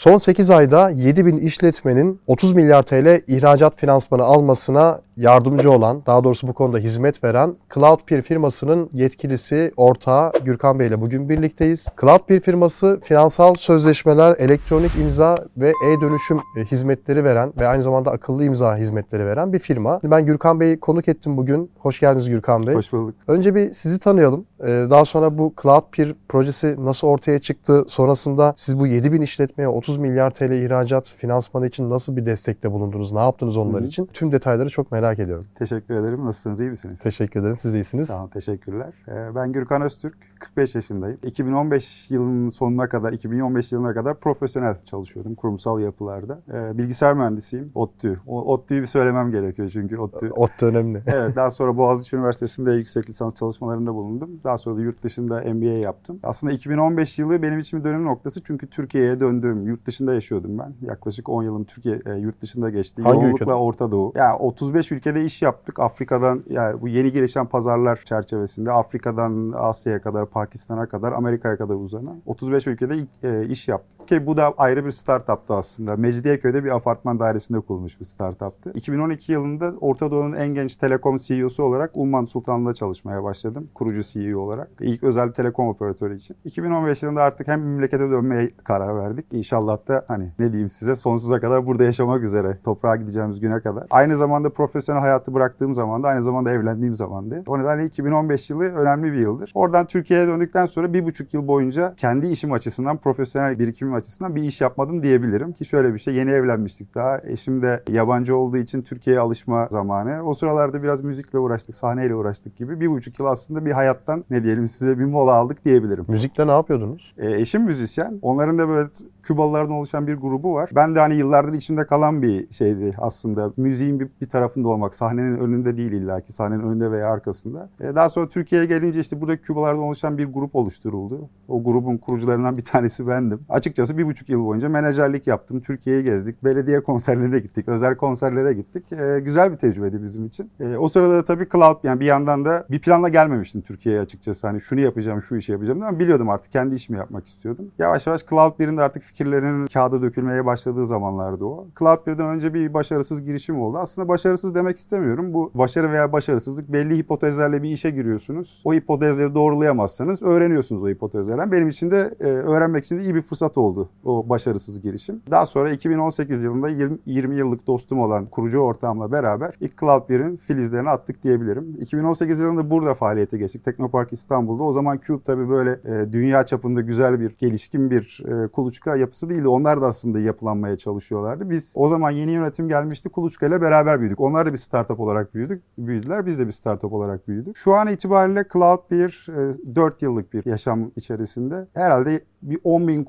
Son 0.00 0.18
8 0.18 0.50
ayda 0.50 0.90
7000 0.90 1.36
işletmenin 1.36 2.20
30 2.26 2.52
milyar 2.52 2.82
TL 2.82 3.22
ihracat 3.26 3.76
finansmanı 3.76 4.22
almasına 4.22 5.00
yardımcı 5.20 5.70
olan, 5.72 6.02
daha 6.06 6.24
doğrusu 6.24 6.46
bu 6.46 6.52
konuda 6.52 6.78
hizmet 6.78 7.24
veren 7.24 7.56
Cloudpeer 7.74 8.22
firmasının 8.22 8.90
yetkilisi, 8.92 9.72
ortağı 9.76 10.32
Gürkan 10.44 10.78
Bey 10.78 10.86
ile 10.86 11.00
bugün 11.00 11.28
birlikteyiz. 11.28 11.88
Cloudpeer 12.00 12.40
firması 12.40 13.00
finansal 13.02 13.54
sözleşmeler, 13.54 14.36
elektronik 14.38 14.96
imza 14.96 15.38
ve 15.56 15.68
e-dönüşüm 15.68 16.40
e, 16.56 16.64
hizmetleri 16.64 17.24
veren 17.24 17.52
ve 17.60 17.68
aynı 17.68 17.82
zamanda 17.82 18.10
akıllı 18.10 18.44
imza 18.44 18.76
hizmetleri 18.76 19.26
veren 19.26 19.52
bir 19.52 19.58
firma. 19.58 20.00
Ben 20.04 20.26
Gürkan 20.26 20.60
Bey'i 20.60 20.80
konuk 20.80 21.08
ettim 21.08 21.36
bugün. 21.36 21.70
Hoş 21.78 22.00
geldiniz 22.00 22.28
Gürkan 22.28 22.66
Bey. 22.66 22.74
Hoş 22.74 22.92
bulduk. 22.92 23.14
Önce 23.28 23.54
bir 23.54 23.72
sizi 23.72 23.98
tanıyalım. 23.98 24.44
Ee, 24.60 24.66
Daha 24.90 25.04
sonra 25.04 25.38
bu 25.38 25.54
Cloudpeer 25.62 26.14
projesi 26.28 26.76
nasıl 26.84 27.06
ortaya 27.06 27.38
çıktı? 27.38 27.84
Sonrasında 27.88 28.54
siz 28.56 28.80
bu 28.80 28.86
7000 28.86 29.20
işletmeye 29.20 29.68
30 29.68 29.98
milyar 29.98 30.30
TL 30.30 30.52
ihracat 30.52 31.08
finansmanı 31.08 31.66
için 31.66 31.90
nasıl 31.90 32.16
bir 32.16 32.26
destekte 32.26 32.72
bulundunuz? 32.72 33.12
Ne 33.12 33.20
yaptınız 33.20 33.56
onlar 33.56 33.82
hı. 33.82 33.86
için? 33.86 34.06
Tüm 34.12 34.32
detayları 34.32 34.68
çok 34.68 34.92
merak 34.92 35.09
ediyorum. 35.18 35.44
Teşekkür 35.54 35.94
ederim. 35.94 36.24
Nasılsınız? 36.24 36.60
İyi 36.60 36.70
misiniz? 36.70 36.98
Teşekkür 36.98 37.40
ederim. 37.40 37.56
Siz 37.56 37.72
de 37.72 37.76
iyisiniz. 37.76 38.06
Sağ 38.08 38.20
olun. 38.20 38.28
Teşekkürler. 38.28 38.92
Ee, 39.08 39.34
Ben 39.34 39.52
Gürkan 39.52 39.82
Öztürk. 39.82 40.29
45 40.40 40.74
yaşındayım. 40.74 41.18
2015 41.22 42.10
yılının 42.10 42.50
sonuna 42.50 42.88
kadar, 42.88 43.12
2015 43.12 43.72
yılına 43.72 43.94
kadar 43.94 44.20
profesyonel 44.20 44.84
çalışıyordum 44.84 45.34
kurumsal 45.34 45.80
yapılarda. 45.80 46.40
Ee, 46.52 46.78
Bilgisayar 46.78 47.14
mühendisiyim. 47.14 47.70
ODTÜ. 47.74 48.20
O 48.26 48.54
ODTÜ'yü 48.54 48.80
bir 48.80 48.86
söylemem 48.86 49.30
gerekiyor 49.30 49.68
çünkü 49.68 49.98
ODTÜ. 49.98 50.30
Da 50.60 50.66
önemli. 50.66 51.02
Evet, 51.20 51.36
daha 51.36 51.50
sonra 51.50 51.76
Boğaziçi 51.76 52.16
Üniversitesi'nde 52.16 52.72
yüksek 52.72 53.08
lisans 53.08 53.34
çalışmalarında 53.34 53.94
bulundum. 53.94 54.40
Daha 54.44 54.58
sonra 54.58 54.76
da 54.76 54.80
yurt 54.80 55.02
dışında 55.02 55.40
MBA 55.54 55.64
yaptım. 55.64 56.20
Aslında 56.22 56.52
2015 56.52 57.18
yılı 57.18 57.42
benim 57.42 57.58
için 57.58 57.80
bir 57.80 57.84
dönüm 57.84 58.04
noktası 58.04 58.42
çünkü 58.42 58.70
Türkiye'ye 58.70 59.20
döndüm. 59.20 59.66
Yurt 59.66 59.86
dışında 59.86 60.14
yaşıyordum 60.14 60.58
ben. 60.58 60.74
Yaklaşık 60.82 61.28
10 61.28 61.42
yılım 61.42 61.64
Türkiye 61.64 62.00
e, 62.06 62.14
yurt 62.14 62.40
dışında 62.40 62.70
geçti. 62.70 63.02
Hangi 63.02 63.14
Yoğunlukla 63.14 63.44
ülkede? 63.44 63.54
Orta 63.54 63.92
Doğu. 63.92 64.12
Ya 64.14 64.36
35 64.36 64.92
ülkede 64.92 65.24
iş 65.24 65.42
yaptık. 65.42 65.80
Afrika'dan 65.80 66.44
yani 66.48 66.80
bu 66.80 66.88
yeni 66.88 67.12
gelişen 67.12 67.46
pazarlar 67.46 67.96
çerçevesinde 67.96 68.72
Afrika'dan 68.72 69.52
Asya'ya 69.56 70.02
kadar, 70.02 70.26
Pakistan'a 70.30 70.86
kadar, 70.86 71.12
Amerika'ya 71.12 71.56
kadar 71.56 71.74
uzanan 71.74 72.22
35 72.26 72.66
ülkede 72.66 72.96
e, 73.22 73.46
iş 73.46 73.68
yaptık. 73.68 73.99
Ki 74.10 74.26
bu 74.26 74.36
da 74.36 74.54
ayrı 74.56 74.84
bir 74.84 74.90
startuptı 74.90 75.54
aslında. 75.54 75.96
Mecidiyeköy'de 75.96 76.64
bir 76.64 76.70
apartman 76.70 77.18
dairesinde 77.20 77.60
kurulmuş 77.60 78.00
bir 78.00 78.04
startuptı. 78.04 78.72
2012 78.74 79.32
yılında 79.32 79.74
Orta 79.80 80.10
Doğu'nun 80.10 80.32
en 80.32 80.54
genç 80.54 80.76
telekom 80.76 81.16
CEO'su 81.16 81.62
olarak 81.62 81.90
Umman 81.94 82.24
Sultan'la 82.24 82.74
çalışmaya 82.74 83.24
başladım. 83.24 83.68
Kurucu 83.74 84.02
CEO 84.02 84.40
olarak. 84.40 84.68
İlk 84.80 85.02
özel 85.02 85.32
telekom 85.32 85.68
operatörü 85.68 86.16
için. 86.16 86.36
2015 86.44 87.02
yılında 87.02 87.22
artık 87.22 87.48
hem 87.48 87.60
memlekete 87.60 88.10
dönmeye 88.10 88.50
karar 88.64 88.96
verdik. 88.96 89.26
İnşallah 89.32 89.88
da 89.88 90.04
hani 90.08 90.32
ne 90.38 90.52
diyeyim 90.52 90.70
size 90.70 90.96
sonsuza 90.96 91.40
kadar 91.40 91.66
burada 91.66 91.84
yaşamak 91.84 92.22
üzere. 92.22 92.58
Toprağa 92.64 92.96
gideceğimiz 92.96 93.40
güne 93.40 93.60
kadar. 93.60 93.86
Aynı 93.90 94.16
zamanda 94.16 94.50
profesyonel 94.52 95.00
hayatı 95.00 95.34
bıraktığım 95.34 95.74
zaman 95.74 96.02
da 96.02 96.08
aynı 96.08 96.22
zamanda 96.22 96.50
evlendiğim 96.50 96.96
zamandı. 96.96 97.42
O 97.46 97.58
nedenle 97.58 97.84
2015 97.84 98.50
yılı 98.50 98.64
önemli 98.64 99.12
bir 99.12 99.18
yıldır. 99.18 99.52
Oradan 99.54 99.86
Türkiye'ye 99.86 100.26
döndükten 100.26 100.66
sonra 100.66 100.92
bir 100.92 101.04
buçuk 101.04 101.34
yıl 101.34 101.48
boyunca 101.48 101.94
kendi 101.96 102.26
işim 102.26 102.52
açısından, 102.52 102.96
profesyonel 102.96 103.58
birikimim 103.58 103.99
açısından 104.00 104.36
bir 104.36 104.42
iş 104.42 104.60
yapmadım 104.60 105.02
diyebilirim. 105.02 105.52
Ki 105.52 105.64
şöyle 105.64 105.94
bir 105.94 105.98
şey 105.98 106.14
yeni 106.14 106.30
evlenmiştik 106.30 106.94
daha. 106.94 107.20
Eşim 107.24 107.62
de 107.62 107.82
yabancı 107.92 108.36
olduğu 108.36 108.56
için 108.56 108.82
Türkiye'ye 108.82 109.20
alışma 109.20 109.68
zamanı. 109.70 110.22
O 110.24 110.34
sıralarda 110.34 110.82
biraz 110.82 111.00
müzikle 111.00 111.38
uğraştık, 111.38 111.74
sahneyle 111.74 112.14
uğraştık 112.14 112.56
gibi. 112.56 112.80
Bir 112.80 112.90
buçuk 112.90 113.20
yıl 113.20 113.26
aslında 113.26 113.64
bir 113.64 113.70
hayattan 113.70 114.24
ne 114.30 114.44
diyelim 114.44 114.68
size 114.68 114.98
bir 114.98 115.04
mola 115.04 115.32
aldık 115.32 115.64
diyebilirim. 115.64 116.04
Müzikle 116.08 116.46
ne 116.46 116.50
yapıyordunuz? 116.50 117.14
E, 117.18 117.30
eşim 117.30 117.62
müzisyen. 117.62 118.18
Onların 118.22 118.58
da 118.58 118.68
böyle 118.68 118.88
Kübalılardan 119.22 119.72
oluşan 119.72 120.06
bir 120.06 120.14
grubu 120.14 120.54
var. 120.54 120.70
Ben 120.74 120.94
de 120.94 121.00
hani 121.00 121.14
yıllardır 121.14 121.52
içimde 121.52 121.86
kalan 121.86 122.22
bir 122.22 122.52
şeydi 122.52 122.94
aslında. 122.98 123.52
Müziğin 123.56 124.00
bir, 124.00 124.08
bir 124.20 124.28
tarafında 124.28 124.68
olmak. 124.68 124.94
Sahnenin 124.94 125.38
önünde 125.38 125.76
değil 125.76 125.92
illaki. 125.92 126.32
Sahnenin 126.32 126.62
önünde 126.62 126.90
veya 126.90 127.08
arkasında. 127.08 127.70
E, 127.80 127.94
daha 127.94 128.08
sonra 128.08 128.28
Türkiye'ye 128.28 128.66
gelince 128.66 129.00
işte 129.00 129.20
burada 129.20 129.36
Kübalardan 129.36 129.82
oluşan 129.82 130.18
bir 130.18 130.24
grup 130.24 130.56
oluşturuldu. 130.56 131.28
O 131.48 131.64
grubun 131.64 131.96
kurucularından 131.96 132.56
bir 132.56 132.64
tanesi 132.64 133.06
bendim. 133.06 133.40
Açıkçası 133.48 133.89
bir 133.98 134.06
buçuk 134.06 134.28
yıl 134.28 134.46
boyunca 134.46 134.68
menajerlik 134.68 135.26
yaptım. 135.26 135.60
Türkiye'yi 135.60 136.04
gezdik. 136.04 136.44
Belediye 136.44 136.82
konserlerine 136.82 137.38
gittik. 137.38 137.68
Özel 137.68 137.96
konserlere 137.96 138.52
gittik. 138.52 138.92
E, 138.92 139.20
güzel 139.20 139.52
bir 139.52 139.56
tecrübeydi 139.56 140.02
bizim 140.02 140.26
için. 140.26 140.50
E, 140.60 140.76
o 140.76 140.88
sırada 140.88 141.14
da 141.14 141.24
tabii 141.24 141.48
Cloud 141.48 141.76
yani 141.82 142.00
bir 142.00 142.06
yandan 142.06 142.44
da 142.44 142.66
bir 142.70 142.80
planla 142.80 143.08
gelmemiştim 143.08 143.60
Türkiye'ye 143.60 144.00
açıkçası. 144.00 144.46
Hani 144.46 144.60
şunu 144.60 144.80
yapacağım, 144.80 145.22
şu 145.22 145.36
işi 145.36 145.52
yapacağım. 145.52 145.82
Ama 145.82 145.98
biliyordum 145.98 146.30
artık 146.30 146.52
kendi 146.52 146.74
işimi 146.74 146.98
yapmak 146.98 147.26
istiyordum. 147.26 147.70
Yavaş 147.78 148.06
yavaş 148.06 148.26
Cloud 148.26 148.60
1'in 148.60 148.78
de 148.78 148.82
artık 148.82 149.02
fikirlerinin 149.02 149.66
kağıda 149.66 150.02
dökülmeye 150.02 150.46
başladığı 150.46 150.86
zamanlardı 150.86 151.44
o. 151.44 151.66
Cloud 151.78 152.06
1'den 152.06 152.26
önce 152.26 152.54
bir 152.54 152.74
başarısız 152.74 153.24
girişim 153.24 153.60
oldu. 153.60 153.78
Aslında 153.78 154.08
başarısız 154.08 154.54
demek 154.54 154.76
istemiyorum. 154.76 155.34
Bu 155.34 155.50
başarı 155.54 155.92
veya 155.92 156.12
başarısızlık 156.12 156.72
belli 156.72 156.98
hipotezlerle 156.98 157.62
bir 157.62 157.70
işe 157.70 157.90
giriyorsunuz. 157.90 158.62
O 158.64 158.74
hipotezleri 158.74 159.34
doğrulayamazsanız 159.34 160.22
öğreniyorsunuz 160.22 160.82
o 160.82 160.88
hipotezlerden. 160.88 161.52
Benim 161.52 161.68
için 161.68 161.90
de 161.90 162.14
e, 162.20 162.24
öğrenmek 162.24 162.84
için 162.84 162.98
de 162.98 163.02
iyi 163.02 163.14
bir 163.14 163.22
fırsat 163.22 163.58
oldu 163.58 163.69
o 164.04 164.28
başarısız 164.28 164.82
girişim. 164.82 165.22
Daha 165.30 165.46
sonra 165.46 165.72
2018 165.72 166.42
yılında 166.42 166.68
20, 166.68 166.98
20 167.06 167.36
yıllık 167.36 167.66
dostum 167.66 168.00
olan 168.00 168.26
kurucu 168.26 168.58
ortağımla 168.58 169.12
beraber 169.12 169.54
ilk 169.60 169.78
Cloud 169.80 170.08
1'in 170.10 170.36
filizlerini 170.36 170.90
attık 170.90 171.22
diyebilirim. 171.22 171.76
2018 171.80 172.40
yılında 172.40 172.70
burada 172.70 172.94
faaliyete 172.94 173.38
geçtik. 173.38 173.64
Teknopark 173.64 174.12
İstanbul'da. 174.12 174.62
O 174.62 174.72
zaman 174.72 175.00
Cube 175.06 175.22
tabii 175.22 175.48
böyle 175.48 175.70
e, 175.70 176.12
dünya 176.12 176.46
çapında 176.46 176.80
güzel 176.80 177.20
bir, 177.20 177.36
gelişkin 177.38 177.90
bir 177.90 178.22
e, 178.28 178.48
kuluçka 178.48 178.96
yapısı 178.96 179.30
değildi. 179.30 179.48
Onlar 179.48 179.82
da 179.82 179.86
aslında 179.86 180.20
yapılanmaya 180.20 180.76
çalışıyorlardı. 180.78 181.50
Biz 181.50 181.72
o 181.76 181.88
zaman 181.88 182.10
yeni 182.10 182.32
yönetim 182.32 182.68
gelmişti. 182.68 183.08
Kuluçka 183.08 183.46
ile 183.46 183.60
beraber 183.60 184.00
büyüdük. 184.00 184.20
Onlar 184.20 184.46
da 184.46 184.52
bir 184.52 184.58
startup 184.58 185.00
olarak 185.00 185.34
büyüdük. 185.34 185.62
Büyüdüler. 185.78 186.26
Biz 186.26 186.38
de 186.38 186.46
bir 186.46 186.52
startup 186.52 186.92
olarak 186.92 187.28
büyüdük. 187.28 187.56
Şu 187.56 187.74
an 187.74 187.88
itibariyle 187.88 188.44
Cloud 188.52 188.90
1 188.90 189.26
e, 189.28 189.74
4 189.74 190.02
yıllık 190.02 190.32
bir 190.32 190.46
yaşam 190.46 190.90
içerisinde. 190.96 191.66
Herhalde 191.74 192.24
bir 192.42 192.58
10 192.64 192.88
bin 192.88 193.04